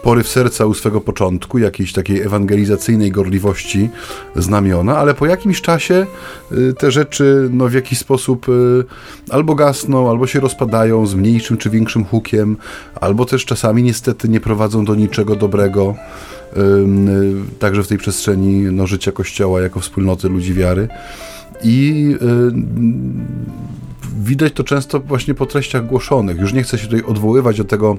[0.06, 3.90] poryw serca u swego początku, jakiejś takiej ewangelizacyjnej gorliwości
[4.36, 6.06] znamiona, ale po jakimś czasie
[6.52, 8.84] y, te rzeczy no, w jakiś sposób y,
[9.30, 12.58] albo gasną, albo się rozpadają z mniejszym czy większym hukiem,
[13.02, 15.96] albo też czasami niestety nie prowadzą do niczego dobrego
[16.58, 16.60] y,
[17.60, 20.88] także w tej przestrzeni no, życia Kościoła jako wspólnoty ludzi wiary.
[21.64, 22.16] I
[24.16, 26.40] widać to często właśnie po treściach głoszonych.
[26.40, 27.98] Już nie chcę się tutaj odwoływać do tego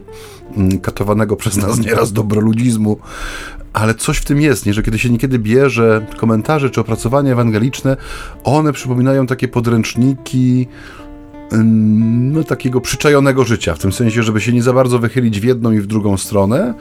[0.56, 2.98] mm, katowanego przez nas nieraz dobroludzizmu,
[3.72, 4.74] ale coś w tym jest, nie?
[4.74, 7.96] że kiedy się niekiedy bierze komentarze czy opracowania ewangeliczne,
[8.44, 10.66] one przypominają takie podręczniki
[11.52, 15.44] mm, no, takiego przyczajonego życia, w tym sensie, żeby się nie za bardzo wychylić w
[15.44, 16.74] jedną i w drugą stronę.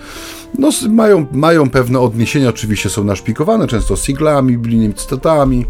[0.60, 5.65] No, mają, mają pewne odniesienia, oczywiście są naszpikowane, często siglami, biblijnymi cytatami,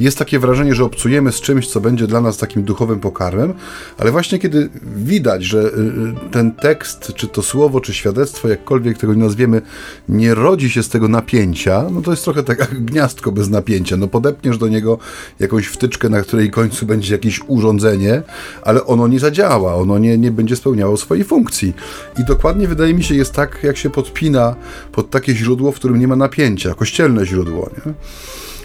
[0.00, 3.54] jest takie wrażenie, że obcujemy z czymś, co będzie dla nas takim duchowym pokarmem,
[3.98, 8.98] ale właśnie kiedy widać, że y, y, ten tekst, czy to słowo, czy świadectwo, jakkolwiek
[8.98, 9.62] tego nie nazwiemy,
[10.08, 13.96] nie rodzi się z tego napięcia, no to jest trochę tak jak gniazdko bez napięcia.
[13.96, 14.98] No podepniesz do niego
[15.38, 18.22] jakąś wtyczkę, na której końcu będzie jakieś urządzenie,
[18.62, 21.72] ale ono nie zadziała, ono nie, nie będzie spełniało swojej funkcji.
[22.18, 24.56] I dokładnie wydaje mi się jest tak, jak się podpina
[24.92, 27.70] pod takie źródło, w którym nie ma napięcia, kościelne źródło.
[27.86, 27.92] Nie?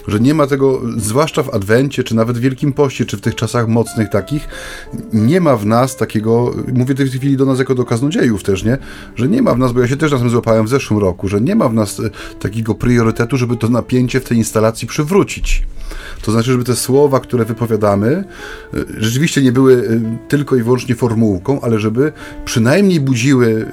[0.08, 3.34] Że nie ma tego, zwłaszcza w Adwencie, czy nawet w Wielkim Poście, czy w tych
[3.34, 4.48] czasach mocnych takich,
[5.12, 8.64] nie ma w nas takiego, mówię w tej chwili do nas jako do kaznodziejów też,
[8.64, 8.78] nie?
[9.16, 11.28] Że nie ma w nas, bo ja się też na tym złapałem w zeszłym roku,
[11.28, 15.62] że nie ma w nas e, takiego priorytetu, żeby to napięcie w tej instalacji przywrócić.
[16.22, 18.24] To znaczy, żeby te słowa, które wypowiadamy,
[18.74, 22.12] e, rzeczywiście nie były e, tylko i wyłącznie formułką, ale żeby
[22.44, 23.66] przynajmniej budziły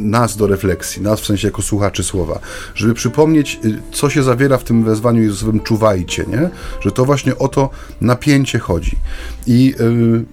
[0.00, 2.40] nas do refleksji, nas w sensie jako słuchaczy słowa,
[2.74, 3.60] żeby przypomnieć,
[3.92, 6.50] co się zawiera w tym wezwaniu Jezusowym czuwajcie, nie?
[6.80, 8.96] Że to właśnie o to napięcie chodzi.
[9.46, 10.24] I yy,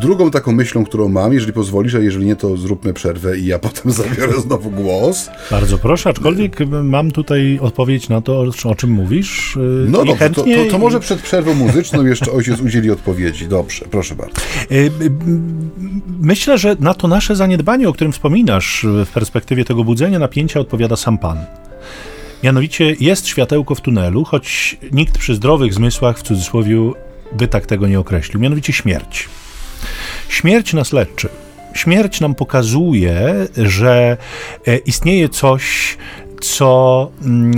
[0.00, 3.58] drugą taką myślą, którą mam, jeżeli pozwolisz, a jeżeli nie, to zróbmy przerwę i ja
[3.68, 5.30] potem zabiorę znowu głos.
[5.50, 9.56] Bardzo proszę, aczkolwiek mam tutaj odpowiedź na to, o czym mówisz.
[9.56, 10.56] Yy, no dobrze, chętnie...
[10.56, 13.48] to, to, to, może przed przerwą muzyczną jeszcze ojciec udzieli odpowiedzi.
[13.48, 14.40] Dobrze, proszę bardzo.
[14.70, 14.90] Yy,
[16.20, 20.96] myślę, że na to nasze zaniedbanie, o którym wspominasz w perspektywie tego budzenia napięcia odpowiada
[20.96, 21.38] sam Pan.
[22.42, 26.92] Mianowicie jest światełko w tunelu, choć nikt przy zdrowych zmysłach, w cudzysłowie,
[27.32, 29.28] by tak tego nie określił, mianowicie śmierć.
[30.28, 31.28] Śmierć nas leczy.
[31.74, 34.16] Śmierć nam pokazuje, że
[34.66, 35.96] e, istnieje coś,
[36.40, 37.52] co mm,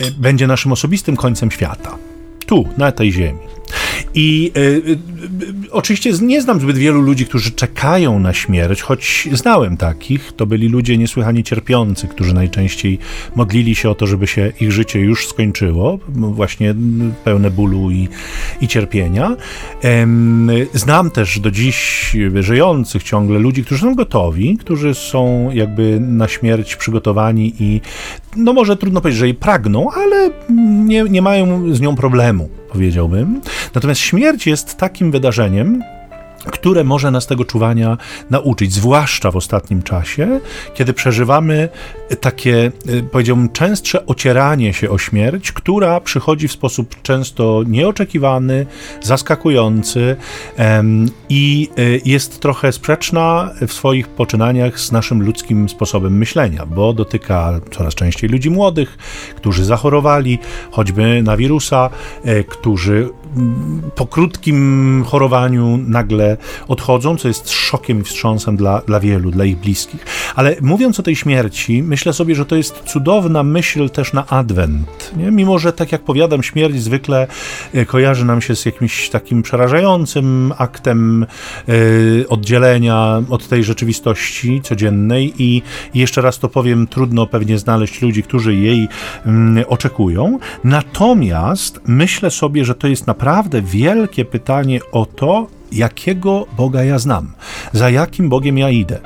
[0.00, 1.98] e, będzie naszym osobistym końcem świata.
[2.46, 3.51] Tu, na tej ziemi.
[4.14, 4.98] I y, y,
[5.70, 10.32] oczywiście nie znam zbyt wielu ludzi, którzy czekają na śmierć, choć znałem takich.
[10.36, 12.98] To byli ludzie niesłychanie cierpiący, którzy najczęściej
[13.36, 16.74] modlili się o to, żeby się ich życie już skończyło, właśnie
[17.24, 18.08] pełne bólu i,
[18.60, 19.36] i cierpienia.
[20.74, 26.76] Znam też do dziś żyjących ciągle ludzi, którzy są gotowi, którzy są jakby na śmierć
[26.76, 27.80] przygotowani i
[28.36, 30.30] no może trudno powiedzieć, że jej pragną, ale
[30.84, 33.40] nie, nie mają z nią problemu powiedziałbym.
[33.74, 35.82] Natomiast śmierć jest takim wydarzeniem,
[36.50, 37.98] które może nas tego czuwania
[38.30, 40.40] nauczyć, zwłaszcza w ostatnim czasie,
[40.74, 41.68] kiedy przeżywamy
[42.20, 48.66] takie, y, powiedziałbym, częstsze ocieranie się o śmierć, która przychodzi w sposób często nieoczekiwany,
[49.02, 50.16] zaskakujący
[51.28, 57.60] i y, jest trochę sprzeczna w swoich poczynaniach z naszym ludzkim sposobem myślenia, bo dotyka
[57.70, 58.98] coraz częściej ludzi młodych,
[59.36, 60.38] którzy zachorowali
[60.70, 61.90] choćby na wirusa,
[62.24, 63.08] e, którzy
[63.94, 66.36] po krótkim chorowaniu nagle
[66.68, 70.06] odchodzą, co jest szokiem i wstrząsem dla, dla wielu, dla ich bliskich.
[70.34, 75.12] Ale mówiąc o tej śmierci, myślę sobie, że to jest cudowna myśl też na adwent.
[75.16, 75.30] Nie?
[75.30, 77.26] Mimo, że tak jak powiadam, śmierć zwykle
[77.74, 81.26] e, kojarzy nam się z jakimś takim przerażającym aktem
[81.68, 85.62] yy, oddzielenia od tej rzeczywistości codziennej i
[85.94, 88.88] jeszcze raz to powiem, trudno pewnie znaleźć ludzi, którzy jej
[89.56, 90.38] yy, oczekują.
[90.64, 96.98] Natomiast myślę sobie, że to jest naprawdę naprawdę wielkie pytanie o to, jakiego Boga ja
[96.98, 97.32] znam,
[97.72, 98.98] za jakim Bogiem ja idę.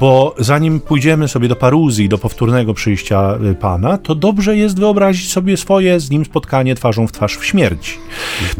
[0.00, 5.32] Bo zanim pójdziemy sobie do paruzji, do powtórnego przyjścia y, Pana, to dobrze jest wyobrazić
[5.32, 7.98] sobie swoje z Nim spotkanie twarzą w twarz w śmierci.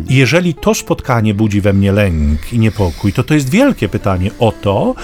[0.08, 4.30] I jeżeli to spotkanie budzi we mnie lęk i niepokój, to to jest wielkie pytanie
[4.38, 4.94] o to,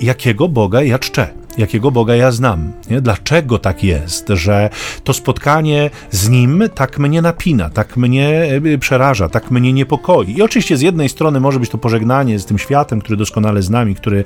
[0.00, 2.72] jakiego Boga ja czczę jakiego Boga ja znam.
[2.90, 3.00] Nie?
[3.00, 4.70] Dlaczego tak jest, że
[5.04, 8.28] to spotkanie z Nim tak mnie napina, tak mnie
[8.74, 10.36] e, przeraża, tak mnie niepokoi.
[10.36, 13.90] I oczywiście z jednej strony może być to pożegnanie z tym światem, który doskonale znam
[13.90, 14.24] i który,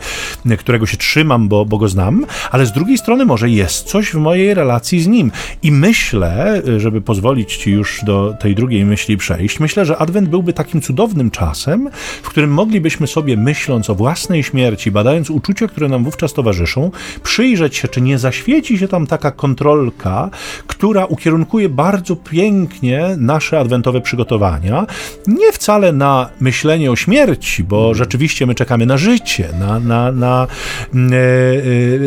[0.58, 4.14] którego się trzymam, bo, bo go znam, ale z drugiej strony może jest coś w
[4.14, 5.30] mojej relacji z Nim.
[5.62, 10.52] I myślę, żeby pozwolić Ci już do tej drugiej myśli przejść, myślę, że Adwent byłby
[10.52, 11.90] takim cudownym czasem,
[12.22, 16.90] w którym moglibyśmy sobie, myśląc o własnej śmierci, badając uczucia, które nam wówczas towarzyszą,
[17.24, 20.30] przyjrzeć się, czy nie zaświeci się tam taka kontrolka,
[20.66, 24.86] która ukierunkuje bardzo pięknie nasze adwentowe przygotowania.
[25.26, 27.94] Nie wcale na myślenie o śmierci, bo mhm.
[27.94, 30.46] rzeczywiście my czekamy na życie, na, na, na
[30.94, 31.16] mm, e,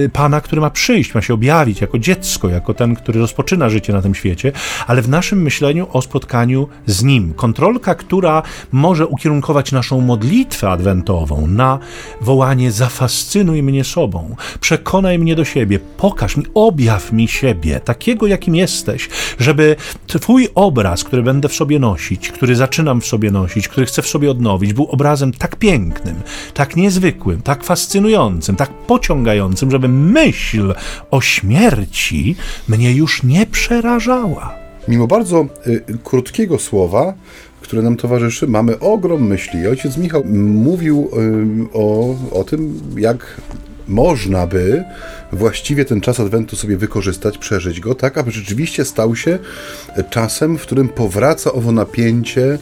[0.05, 3.93] e, Pana, który ma przyjść, ma się objawić jako dziecko, jako ten, który rozpoczyna życie
[3.93, 4.51] na tym świecie,
[4.87, 7.33] ale w naszym myśleniu o spotkaniu z Nim.
[7.33, 11.79] Kontrolka, która może ukierunkować naszą modlitwę adwentową na
[12.21, 18.27] wołanie zafascynuj mnie sobą, przekonaj przekonaj mnie do siebie, pokaż mi, objaw mi siebie, takiego
[18.27, 19.75] jakim jesteś, żeby
[20.07, 24.07] Twój obraz, który będę w sobie nosić, który zaczynam w sobie nosić, który chcę w
[24.07, 26.15] sobie odnowić, był obrazem tak pięknym,
[26.53, 30.73] tak niezwykłym, tak fascynującym, tak pociągającym, żeby myśl
[31.11, 32.35] o śmierci
[32.67, 34.55] mnie już nie przerażała.
[34.87, 37.13] Mimo bardzo y, krótkiego słowa,
[37.61, 39.67] które nam towarzyszy, mamy ogrom myśli.
[39.67, 41.09] Ojciec Michał mówił
[41.73, 43.41] y, o, o tym, jak
[43.87, 44.83] można by
[45.31, 49.39] właściwie ten czas Adwentu sobie wykorzystać, przeżyć go, tak aby rzeczywiście stał się
[50.09, 52.57] czasem, w którym powraca owo napięcie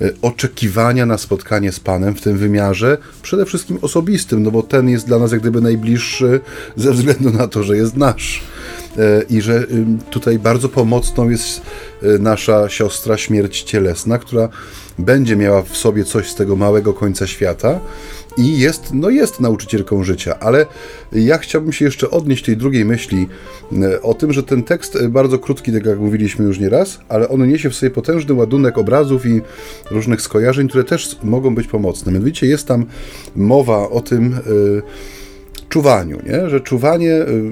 [0.00, 4.88] e, oczekiwania na spotkanie z Panem w tym wymiarze, przede wszystkim osobistym, no bo ten
[4.88, 6.40] jest dla nas jak gdyby najbliższy
[6.76, 8.42] ze względu na to, że jest nasz.
[9.28, 9.66] i że
[10.10, 11.60] tutaj bardzo pomocną jest
[12.18, 14.48] nasza siostra śmierć cielesna, która
[14.98, 17.80] będzie miała w sobie coś z tego małego końca świata
[18.36, 20.66] i jest, no jest nauczycielką życia, ale
[21.12, 23.28] ja chciałbym się jeszcze odnieść tej drugiej myśli
[23.82, 27.28] e, o tym, że ten tekst e, bardzo krótki, tak jak mówiliśmy już nieraz, ale
[27.28, 29.40] on niesie w sobie potężny ładunek obrazów i
[29.90, 32.12] różnych skojarzeń, które też mogą być pomocne.
[32.12, 32.86] Mianowicie jest tam
[33.36, 34.82] mowa o tym, yy,
[35.70, 36.50] czuwaniu, nie?
[36.50, 37.50] że czuwanie y,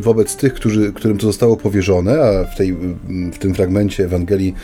[0.00, 2.76] wobec tych, którzy, którym to zostało powierzone, a w, tej,
[3.32, 4.54] w tym fragmencie Ewangelii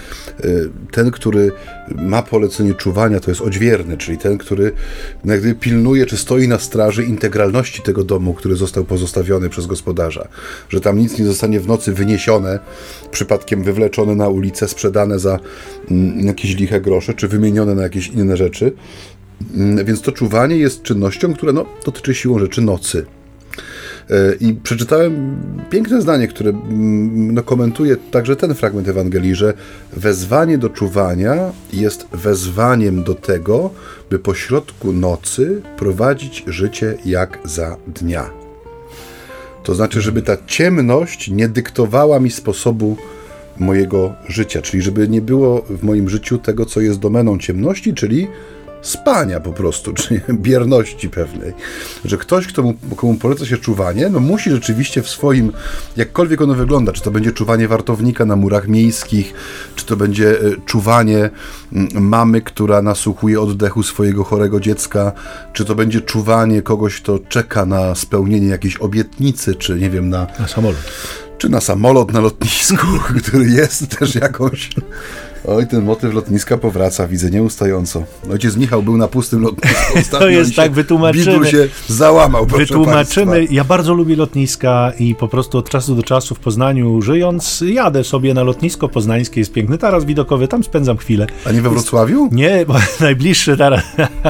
[0.45, 1.53] y, ten, który
[1.97, 4.73] ma polecenie czuwania, to jest odźwierny, czyli ten, który
[5.25, 10.29] jak gdyby pilnuje, czy stoi na straży integralności tego domu, który został pozostawiony przez gospodarza,
[10.69, 12.59] że tam nic nie zostanie w nocy wyniesione,
[13.11, 15.39] przypadkiem wywleczone na ulicę, sprzedane za
[15.91, 18.73] mm, jakieś liche grosze, czy wymienione na jakieś inne rzeczy,
[19.85, 23.07] więc to czuwanie jest czynnością, która no, dotyczy siłą rzeczy nocy.
[24.11, 25.37] E, I przeczytałem
[25.71, 29.55] piękne zdanie, które mm, no, komentuje także ten fragment Ewangelii, że
[29.93, 33.71] wezwanie do czuwania jest wezwaniem do tego,
[34.11, 38.31] by pośrodku nocy prowadzić życie jak za dnia.
[39.63, 42.97] To znaczy, żeby ta ciemność nie dyktowała mi sposobu
[43.59, 48.29] mojego życia, czyli żeby nie było w moim życiu tego, co jest domeną ciemności, czyli
[48.85, 51.53] spania po prostu, czy bierności pewnej.
[52.05, 55.53] Że ktoś, kto mu, komu poleca się czuwanie, no musi rzeczywiście w swoim,
[55.97, 59.35] jakkolwiek ono wygląda, czy to będzie czuwanie wartownika na murach miejskich,
[59.77, 61.31] czy to będzie e, czuwanie
[61.95, 65.13] mamy, która nasłuchuje oddechu swojego chorego dziecka,
[65.53, 70.27] czy to będzie czuwanie kogoś, kto czeka na spełnienie jakiejś obietnicy, czy nie wiem, na...
[70.39, 70.77] Na samolot
[71.39, 72.87] czy na samolot na lotnisku,
[73.23, 74.71] który jest też jakąś
[75.49, 78.03] Oj, ten motyw lotniska powraca, widzę nieustająco.
[78.33, 81.51] Ojciec Michał był na pustym lotnisku to jest tak, wytłumaczymy.
[81.51, 83.33] się załamał, Wytłumaczymy.
[83.33, 83.55] Państwa.
[83.55, 88.05] Ja bardzo lubię lotniska i po prostu od czasu do czasu w Poznaniu żyjąc, jadę
[88.05, 91.27] sobie na lotnisko poznańskie, jest piękny taras widokowy, tam spędzam chwilę.
[91.47, 92.29] A nie we Wrocławiu?
[92.33, 93.83] Nie, bo najbliższy taras.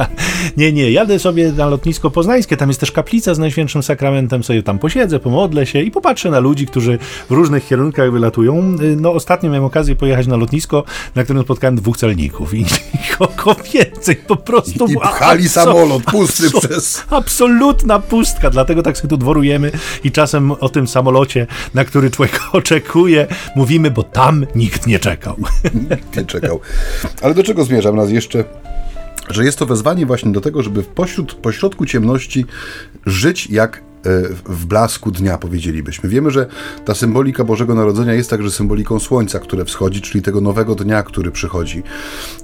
[0.57, 4.63] nie, nie, jadę sobie na lotnisko poznańskie, tam jest też kaplica z Najświętszym Sakramentem, sobie
[4.63, 6.99] tam posiedzę, pomodlę się i popatrzę na ludzi, którzy
[7.29, 8.75] w różnych kierunkach wylatują.
[8.97, 10.83] No ostatnio miałem okazję pojechać na lotnisko,
[11.15, 14.87] na którym spotkałem dwóch celników i nikogo więcej, po prostu...
[14.87, 17.03] I, i pchali samolot pusty przez...
[17.09, 19.71] Absolutna pustka, dlatego tak sobie tu dworujemy
[20.03, 25.35] i czasem o tym samolocie, na który człowiek oczekuje, mówimy, bo tam nikt nie czekał.
[25.73, 26.59] Nikt nie czekał.
[27.21, 28.43] Ale do czego zmierzam nas jeszcze
[29.29, 32.45] że jest to wezwanie właśnie do tego, żeby w pośród, pośrodku ciemności
[33.05, 33.81] żyć jak
[34.45, 36.09] w blasku dnia, powiedzielibyśmy.
[36.09, 36.47] Wiemy, że
[36.85, 41.31] ta symbolika Bożego Narodzenia jest także symboliką słońca, które wschodzi, czyli tego nowego dnia, który
[41.31, 41.83] przychodzi.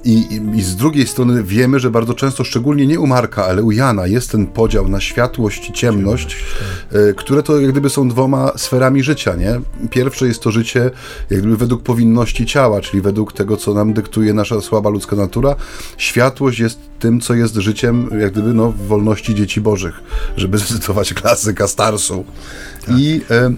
[0.04, 3.62] I, i, i z drugiej strony wiemy, że bardzo często, szczególnie nie u Marka, ale
[3.62, 6.36] u Jana, jest ten podział na światłość i ciemność,
[6.90, 7.00] tak.
[7.00, 9.60] E, które to jak gdyby są dwoma sferami życia, nie?
[9.90, 10.90] Pierwsze jest to życie
[11.30, 15.56] jak gdyby według powinności ciała, czyli według tego, co nam dyktuje nasza słaba ludzka natura.
[15.96, 20.02] Światłość jest tym, co jest życiem, jak gdyby, no, w wolności dzieci bożych,
[20.36, 22.24] żeby zacytować klasy języka Starsu.
[22.86, 22.98] Tak.
[22.98, 23.52] I e,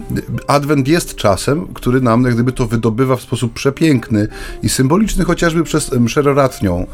[0.47, 4.27] Adwent jest czasem, który nam jak gdyby to wydobywa w sposób przepiękny
[4.63, 6.87] i symboliczny, chociażby przez mszę ratnią,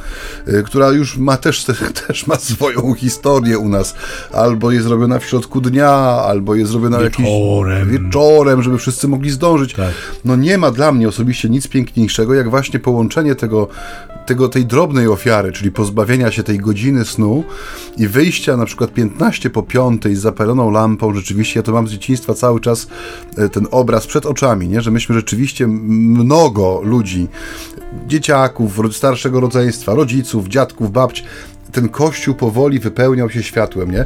[0.48, 1.66] e, która już ma też,
[2.08, 3.96] też ma swoją historię u nas.
[4.34, 5.92] Albo jest robiona w środku dnia,
[6.26, 9.74] albo jest robiona wieczorem, jakimś, wieczorem żeby wszyscy mogli zdążyć.
[9.74, 9.94] Tak.
[10.26, 13.68] No nie ma dla mnie osobiście nic piękniejszego, jak właśnie połączenie tego
[14.32, 17.44] tego, tej drobnej ofiary, czyli pozbawienia się tej godziny snu
[17.98, 21.92] i wyjścia na przykład 15 po 5 z zapaloną lampą, rzeczywiście ja to mam z
[21.92, 22.88] dzieciństwa cały czas
[23.38, 24.82] e, ten obraz przed oczami, nie?
[24.82, 27.28] że myśmy rzeczywiście mnogo ludzi,
[28.08, 31.24] dzieciaków, starszego rodzeństwa, rodziców, dziadków, babć,
[31.72, 34.06] ten kościół powoli wypełniał się światłem, nie?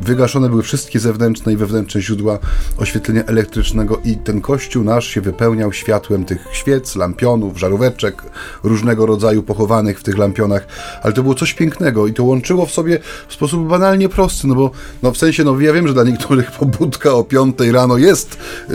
[0.00, 2.38] Wygaszone były wszystkie zewnętrzne i wewnętrzne źródła
[2.78, 8.22] oświetlenia elektrycznego i ten kościół nasz się wypełniał światłem tych świec, lampionów, żaróweczek,
[8.62, 10.66] różnego rodzaju pochowanych w tych lampionach,
[11.02, 12.98] ale to było coś pięknego i to łączyło w sobie
[13.28, 14.70] w sposób banalnie prosty, no bo
[15.02, 18.38] no w sensie, no ja wiem, że dla niektórych pobudka o piątej rano jest
[18.70, 18.74] y,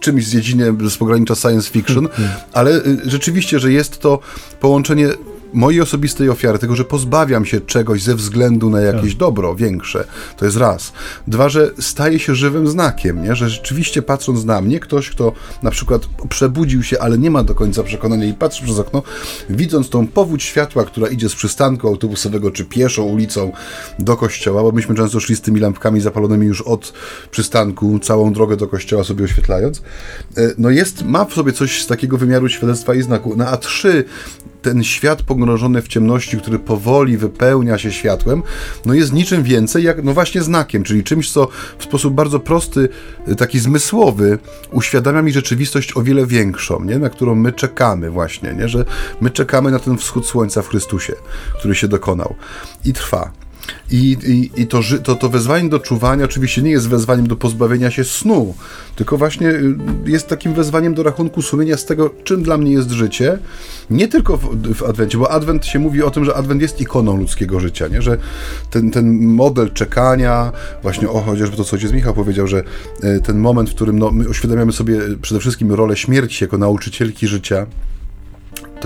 [0.00, 2.34] czymś z dziedziny, z pogranicza science fiction, hmm.
[2.52, 4.18] ale y, rzeczywiście, że jest to
[4.60, 5.08] połączenie
[5.52, 9.20] mojej osobistej ofiary, tego, że pozbawiam się czegoś ze względu na jakieś tak.
[9.20, 10.04] dobro większe,
[10.36, 10.92] to jest raz.
[11.26, 13.36] Dwa, że staje się żywym znakiem, nie?
[13.36, 15.32] że rzeczywiście patrząc na mnie, ktoś, kto
[15.62, 19.02] na przykład przebudził się, ale nie ma do końca przekonania i patrzy przez okno,
[19.50, 23.52] widząc tą powódź światła, która idzie z przystanku autobusowego czy pieszą ulicą
[23.98, 26.92] do kościoła, bo myśmy często szli z tymi lampkami zapalonymi już od
[27.30, 29.82] przystanku, całą drogę do kościoła sobie oświetlając,
[30.36, 33.34] e, no jest, ma w sobie coś z takiego wymiaru świadectwa i znaku.
[33.36, 34.04] No a trzy,
[34.66, 38.42] ten świat pogrążony w ciemności, który powoli wypełnia się światłem,
[38.86, 41.48] no jest niczym więcej jak, no właśnie znakiem, czyli czymś, co
[41.78, 42.88] w sposób bardzo prosty,
[43.38, 44.38] taki zmysłowy,
[44.72, 46.98] uświadamia mi rzeczywistość o wiele większą, nie?
[46.98, 48.68] na którą my czekamy właśnie, nie?
[48.68, 48.84] że
[49.20, 51.12] my czekamy na ten wschód słońca w Chrystusie,
[51.58, 52.34] który się dokonał
[52.84, 53.45] i trwa.
[53.90, 57.90] I, i, i to, to, to wezwanie do czuwania oczywiście nie jest wezwaniem do pozbawienia
[57.90, 58.54] się snu,
[58.96, 62.90] tylko właśnie y, jest takim wezwaniem do rachunku sumienia z tego, czym dla mnie jest
[62.90, 63.38] życie.
[63.90, 67.16] Nie tylko w, w Adwencie, bo Adwent się mówi o tym, że Adwent jest ikoną
[67.16, 68.02] ludzkiego życia, nie?
[68.02, 68.18] że
[68.70, 70.52] ten, ten model czekania,
[70.82, 72.62] właśnie o chociażby to, co ojciec Michał powiedział, że
[73.04, 77.26] y, ten moment, w którym no, my uświadamiamy sobie przede wszystkim rolę śmierci jako nauczycielki
[77.26, 77.66] życia,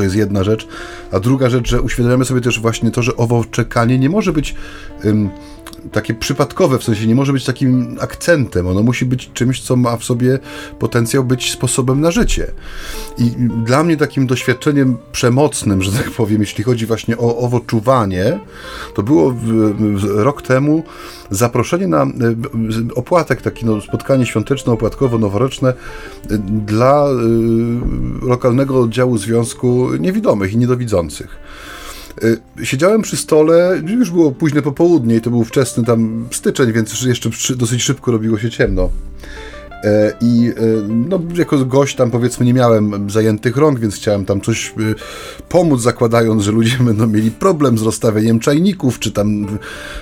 [0.01, 0.69] to jest jedna rzecz.
[1.13, 4.55] A druga rzecz, że uświadamiamy sobie też właśnie to, że owo czekanie nie może być
[5.93, 8.67] takie przypadkowe, w sensie nie może być takim akcentem.
[8.67, 10.39] Ono musi być czymś, co ma w sobie
[10.79, 12.53] potencjał być sposobem na życie.
[13.19, 13.31] I
[13.65, 18.39] dla mnie takim doświadczeniem przemocnym, że tak powiem, jeśli chodzi właśnie o owo czuwanie,
[18.95, 20.83] to było w, w, rok temu
[21.31, 22.07] zaproszenie na
[22.95, 25.73] opłatek, takie no, spotkanie świąteczno-opłatkowo-noworoczne
[26.67, 27.09] dla
[28.23, 31.37] y, lokalnego oddziału Związku Niewidomych i Niedowidzących.
[32.25, 37.03] Y, siedziałem przy stole, już było późne popołudnie i to był wczesny tam styczeń, więc
[37.03, 38.91] jeszcze dosyć szybko robiło się ciemno.
[39.85, 40.53] E, I e,
[40.89, 44.95] no, jako gość tam powiedzmy nie miałem zajętych rąk, więc chciałem tam coś y,
[45.49, 49.59] pomóc, zakładając, że ludzie będą mieli problem z rozstawieniem czajników, czy tam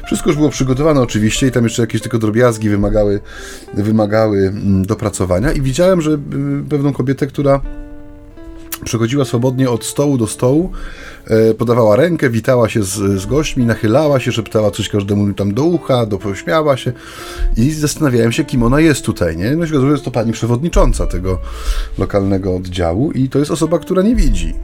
[0.07, 3.21] wszystko już było przygotowane oczywiście i tam jeszcze jakieś tylko drobiazgi wymagały,
[3.75, 5.53] wymagały mm, dopracowania.
[5.53, 6.19] I widziałem, że y,
[6.69, 7.61] pewną kobietę, która
[8.85, 10.73] przechodziła swobodnie od stołu do stołu,
[11.27, 15.65] e, podawała rękę, witała się z, z gośćmi, nachylała się, szeptała coś każdemu tam do
[15.65, 16.93] ucha, dopośmiała się
[17.57, 19.57] i zastanawiałem się, kim ona jest tutaj, nie?
[19.57, 21.39] No się jest to pani przewodnicząca tego
[21.99, 24.55] lokalnego oddziału i to jest osoba, która nie widzi.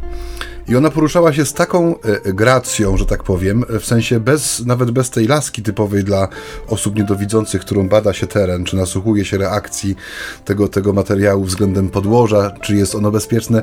[0.68, 4.90] I ona poruszała się z taką e, gracją, że tak powiem, w sensie bez, nawet
[4.90, 6.28] bez tej laski typowej dla
[6.68, 9.96] osób niedowidzących, którą bada się teren, czy nasłuchuje się reakcji
[10.44, 13.58] tego, tego materiału względem podłoża, czy jest ono bezpieczne.
[13.58, 13.62] E,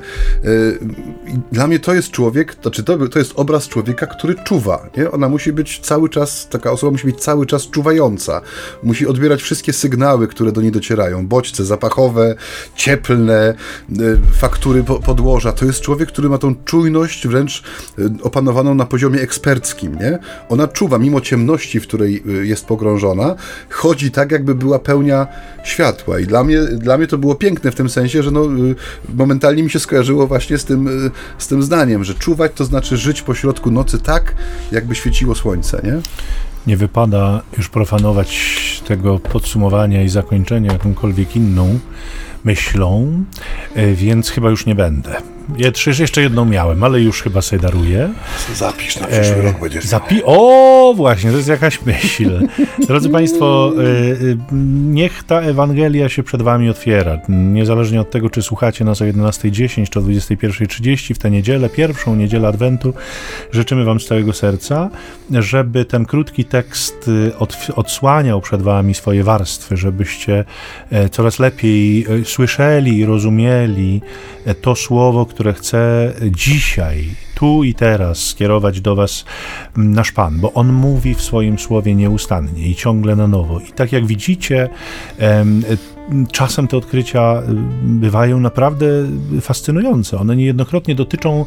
[1.52, 4.90] dla mnie to jest człowiek, znaczy to, to jest obraz człowieka, który czuwa.
[4.98, 5.12] Nie?
[5.12, 8.42] Ona musi być cały czas, taka osoba musi być cały czas czuwająca.
[8.84, 11.28] Musi odbierać wszystkie sygnały, które do niej docierają.
[11.28, 12.36] Bodźce zapachowe,
[12.76, 13.56] cieplne, e,
[14.34, 15.52] faktury podłoża.
[15.52, 17.64] To jest człowiek, który ma tą czujność czujność wręcz
[18.00, 20.20] y, opanowaną na poziomie eksperckim, nie?
[20.50, 23.36] Ona czuwa, mimo ciemności, w której y, jest pogrążona,
[23.70, 25.28] chodzi tak, jakby była pełnia
[25.64, 28.76] światła i dla mnie, dla mnie to było piękne w tym sensie, że no, y,
[29.14, 33.22] momentalnie mi się skojarzyło właśnie z tym, z tym zdaniem, że czuwać to znaczy żyć
[33.22, 34.36] pośrodku nocy tak,
[34.72, 36.02] jakby świeciło słońce, nie?
[36.68, 41.80] Nie wypada już profanować tego podsumowania i zakończenia jakąkolwiek inną
[42.44, 43.24] myślą,
[43.96, 45.31] więc chyba już nie będę.
[45.58, 48.10] Ja jeszcze jedną miałem, ale już chyba sobie daruję.
[48.56, 52.48] Zapisz na przyszły e, rok będziesz zapi O, właśnie, to jest jakaś myśl.
[52.88, 54.36] Drodzy Państwo, e, e,
[54.92, 57.18] niech ta Ewangelia się przed Wami otwiera.
[57.30, 62.16] Niezależnie od tego, czy słuchacie nas o 11.10 czy o 21.30 w tę niedzielę, pierwszą
[62.16, 62.94] niedzielę Adwentu,
[63.52, 64.90] życzymy Wam z całego serca,
[65.32, 70.46] żeby ten krótki tekst e, od, odsłaniał przed Wami swoje warstwy, żebyście
[71.12, 74.02] coraz lepiej słyszeli i rozumieli
[74.62, 79.26] to słowo, które chcę dzisiaj, tu i teraz skierować do Was
[79.76, 83.60] nasz Pan, bo On mówi w swoim słowie nieustannie i ciągle na nowo.
[83.60, 84.70] I tak jak widzicie,
[86.32, 87.42] czasem te odkrycia
[87.84, 88.86] bywają naprawdę
[89.42, 90.18] fascynujące.
[90.18, 91.46] One niejednokrotnie dotyczą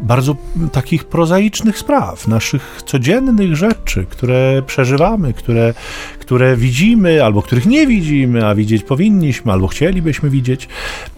[0.00, 0.36] bardzo
[0.72, 5.74] takich prozaicznych spraw, naszych codziennych rzeczy, które przeżywamy, które,
[6.18, 10.68] które widzimy, albo których nie widzimy, a widzieć powinniśmy, albo chcielibyśmy widzieć.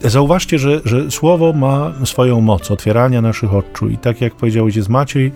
[0.01, 4.88] Zauważcie, że, że słowo ma swoją moc otwierania naszych oczu i tak jak powiedział ojciec
[4.88, 5.32] Maciej,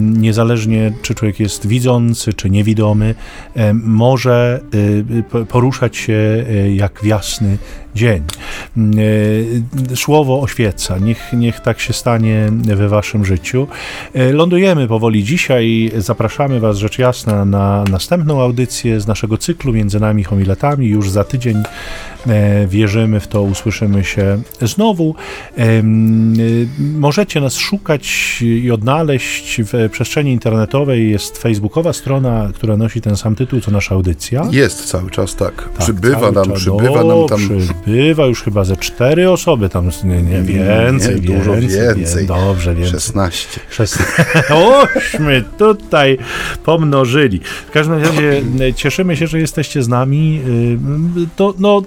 [0.00, 3.14] niezależnie czy człowiek jest widzący, czy niewidomy,
[3.74, 4.60] może
[5.34, 7.58] y, poruszać się y, jak jasny
[7.98, 8.22] dzień.
[9.92, 10.98] E, słowo oświeca.
[10.98, 13.66] Niech, niech tak się stanie we waszym życiu.
[14.14, 15.90] E, lądujemy powoli dzisiaj.
[15.96, 20.86] Zapraszamy was rzecz jasna na następną audycję z naszego cyklu Między nami homiletami.
[20.86, 21.56] Już za tydzień
[22.26, 25.14] e, wierzymy w to, usłyszymy się znowu.
[26.78, 31.10] Możecie nas szukać i odnaleźć w przestrzeni internetowej.
[31.10, 34.42] Jest facebookowa strona, która nosi ten sam tytuł, co nasza audycja.
[34.50, 35.54] Jest cały czas, tak.
[35.54, 36.58] tak przybywa nam, czas.
[36.58, 37.40] przybywa nam tam
[37.88, 41.96] bywa już chyba ze cztery osoby tam, nie, nie więcej, nie, dużo więcej.
[41.96, 42.26] więcej.
[42.26, 42.92] Dobrze, więcej.
[42.92, 43.60] 16.
[43.70, 44.24] 16.
[44.96, 46.18] Ośmy tutaj
[46.64, 47.40] pomnożyli.
[47.68, 48.42] W każdym razie
[48.76, 50.40] cieszymy się, że jesteście z nami.
[51.36, 51.82] To, no,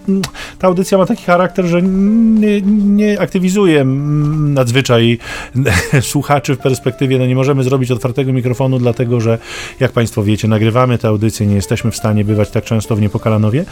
[0.59, 5.17] ta audycja ma taki charakter, że nie, nie aktywizuje nadzwyczaj
[6.01, 9.37] słuchaczy w perspektywie, no nie możemy zrobić otwartego mikrofonu, dlatego że
[9.79, 13.65] jak Państwo wiecie, nagrywamy tę audycję, nie jesteśmy w stanie bywać tak często w Niepokalanowie,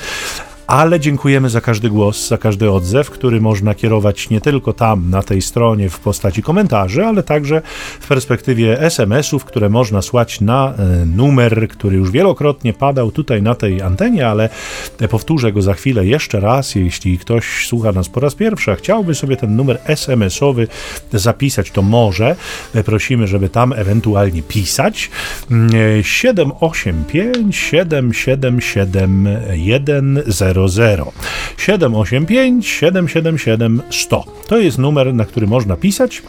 [0.69, 5.23] ale dziękujemy za każdy głos, za każdy odzew, który można kierować nie tylko tam, na
[5.23, 7.61] tej stronie w postaci komentarzy, ale także
[7.99, 13.55] w perspektywie SMS-ów, które można słać na e, numer, który już wielokrotnie padał tutaj na
[13.55, 14.49] tej antenie, ale
[15.09, 16.75] powtórzę go za chwilę jeszcze raz.
[16.75, 20.67] Jeśli ktoś słucha nas po raz pierwszy, a chciałby sobie ten numer SMS-owy
[21.13, 22.35] zapisać, to może.
[22.75, 25.09] E, prosimy, żeby tam ewentualnie pisać.
[26.01, 29.27] 785 777
[30.67, 31.11] 100
[31.57, 34.25] 785 777 100.
[34.47, 36.21] To jest numer, na który można pisać.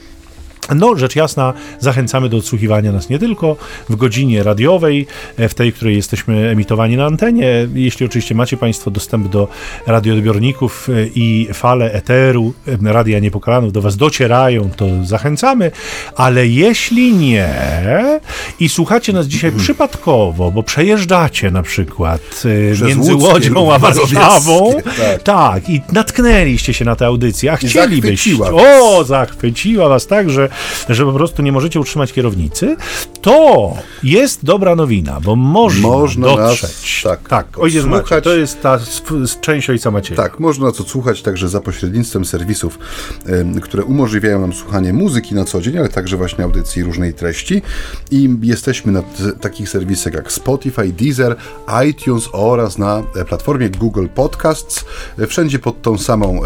[0.77, 3.57] No, rzecz jasna, zachęcamy do odsłuchiwania nas nie tylko
[3.89, 5.07] w godzinie radiowej,
[5.37, 7.69] e, w tej, której jesteśmy emitowani na antenie.
[7.75, 9.49] Jeśli oczywiście macie Państwo dostęp do
[9.87, 12.55] radioodbiorników e, i fale eteru
[12.85, 15.71] e, Radia Niepokalanów do Was docierają, to zachęcamy,
[16.17, 17.49] ale jeśli nie
[18.61, 19.65] i słuchacie nas dzisiaj hmm.
[19.65, 22.21] przypadkowo, bo przejeżdżacie na przykład
[22.73, 25.23] Przez między Łodzią a Warszawą, tak.
[25.23, 28.37] tak, i natknęliście się na tę audycję, a chcielibyście...
[28.53, 30.31] O, zachwyciła Was tak,
[30.89, 32.77] że po prostu nie możecie utrzymać kierownicy,
[33.23, 37.05] to jest dobra nowina, bo można, można dotrzeć.
[37.05, 38.79] Nas, tak, tak ojciec Maciej, to jest ta
[39.41, 40.23] część ojca Macieja.
[40.23, 42.79] Tak, można co słuchać także za pośrednictwem serwisów,
[43.63, 47.63] które umożliwiają nam słuchanie muzyki na co dzień, ale także właśnie audycji różnej treści
[48.11, 49.03] i jesteśmy na
[49.41, 51.37] takich serwisach jak Spotify, Deezer,
[51.89, 54.85] iTunes oraz na e, platformie Google Podcasts,
[55.19, 56.41] e, wszędzie pod tą samą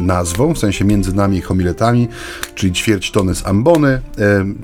[0.00, 2.08] nazwą, w sensie między nami i homiletami,
[2.54, 4.00] czyli ćwierć tony z ambony.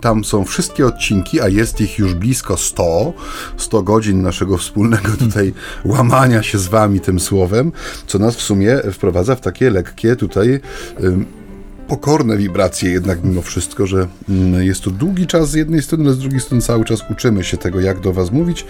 [0.00, 3.12] Tam są wszystkie odcinki, a jest ich już blisko 100.
[3.56, 5.52] 100 godzin naszego wspólnego tutaj
[5.84, 7.72] łamania się z wami tym słowem,
[8.06, 10.60] co nas w sumie wprowadza w takie lekkie tutaj
[11.88, 16.12] pokorne wibracje jednak mimo wszystko, że mm, jest to długi czas z jednej strony, ale
[16.12, 18.66] z drugiej strony cały czas uczymy się tego, jak do Was mówić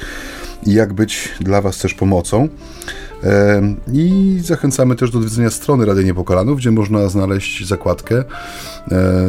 [0.62, 2.48] i jak być dla Was też pomocą.
[3.92, 8.24] I zachęcamy też do odwiedzenia strony Rady Niepokalanów, gdzie można znaleźć zakładkę e,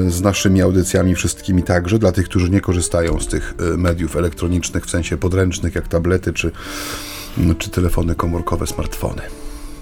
[0.09, 4.85] z naszymi audycjami wszystkimi także, dla tych, którzy nie korzystają z tych e, mediów elektronicznych
[4.85, 6.51] w sensie podręcznych, jak tablety czy,
[7.57, 9.21] czy telefony komórkowe, smartfony.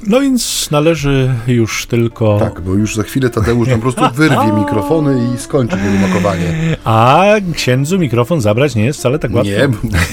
[0.07, 2.39] No więc należy już tylko.
[2.39, 6.77] Tak, bo już za chwilę Tadeusz nam po prostu wyrwie mikrofony i skończy makowanie.
[6.83, 9.51] A księdzu mikrofon zabrać nie jest wcale tak łatwo.
[9.51, 9.69] Nie,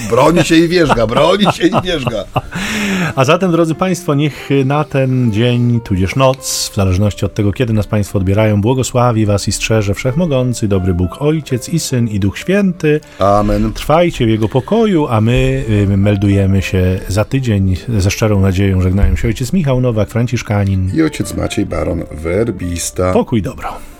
[0.09, 2.23] broni się i wierzga, broni się i wierzga.
[3.15, 7.73] A zatem, drodzy Państwo, niech na ten dzień, tudzież noc, w zależności od tego, kiedy
[7.73, 12.37] nas Państwo odbierają, błogosławi Was i strzeże Wszechmogący, dobry Bóg Ojciec i Syn i Duch
[12.37, 12.99] Święty.
[13.19, 13.73] Amen.
[13.73, 15.65] Trwajcie w Jego pokoju, a my
[15.97, 17.75] meldujemy się za tydzień.
[17.97, 23.13] Ze szczerą nadzieją żegnają się Ojciec Michał Nowak, Franciszkanin i ojciec Maciej Baron Werbista.
[23.13, 23.92] Pokój dobro.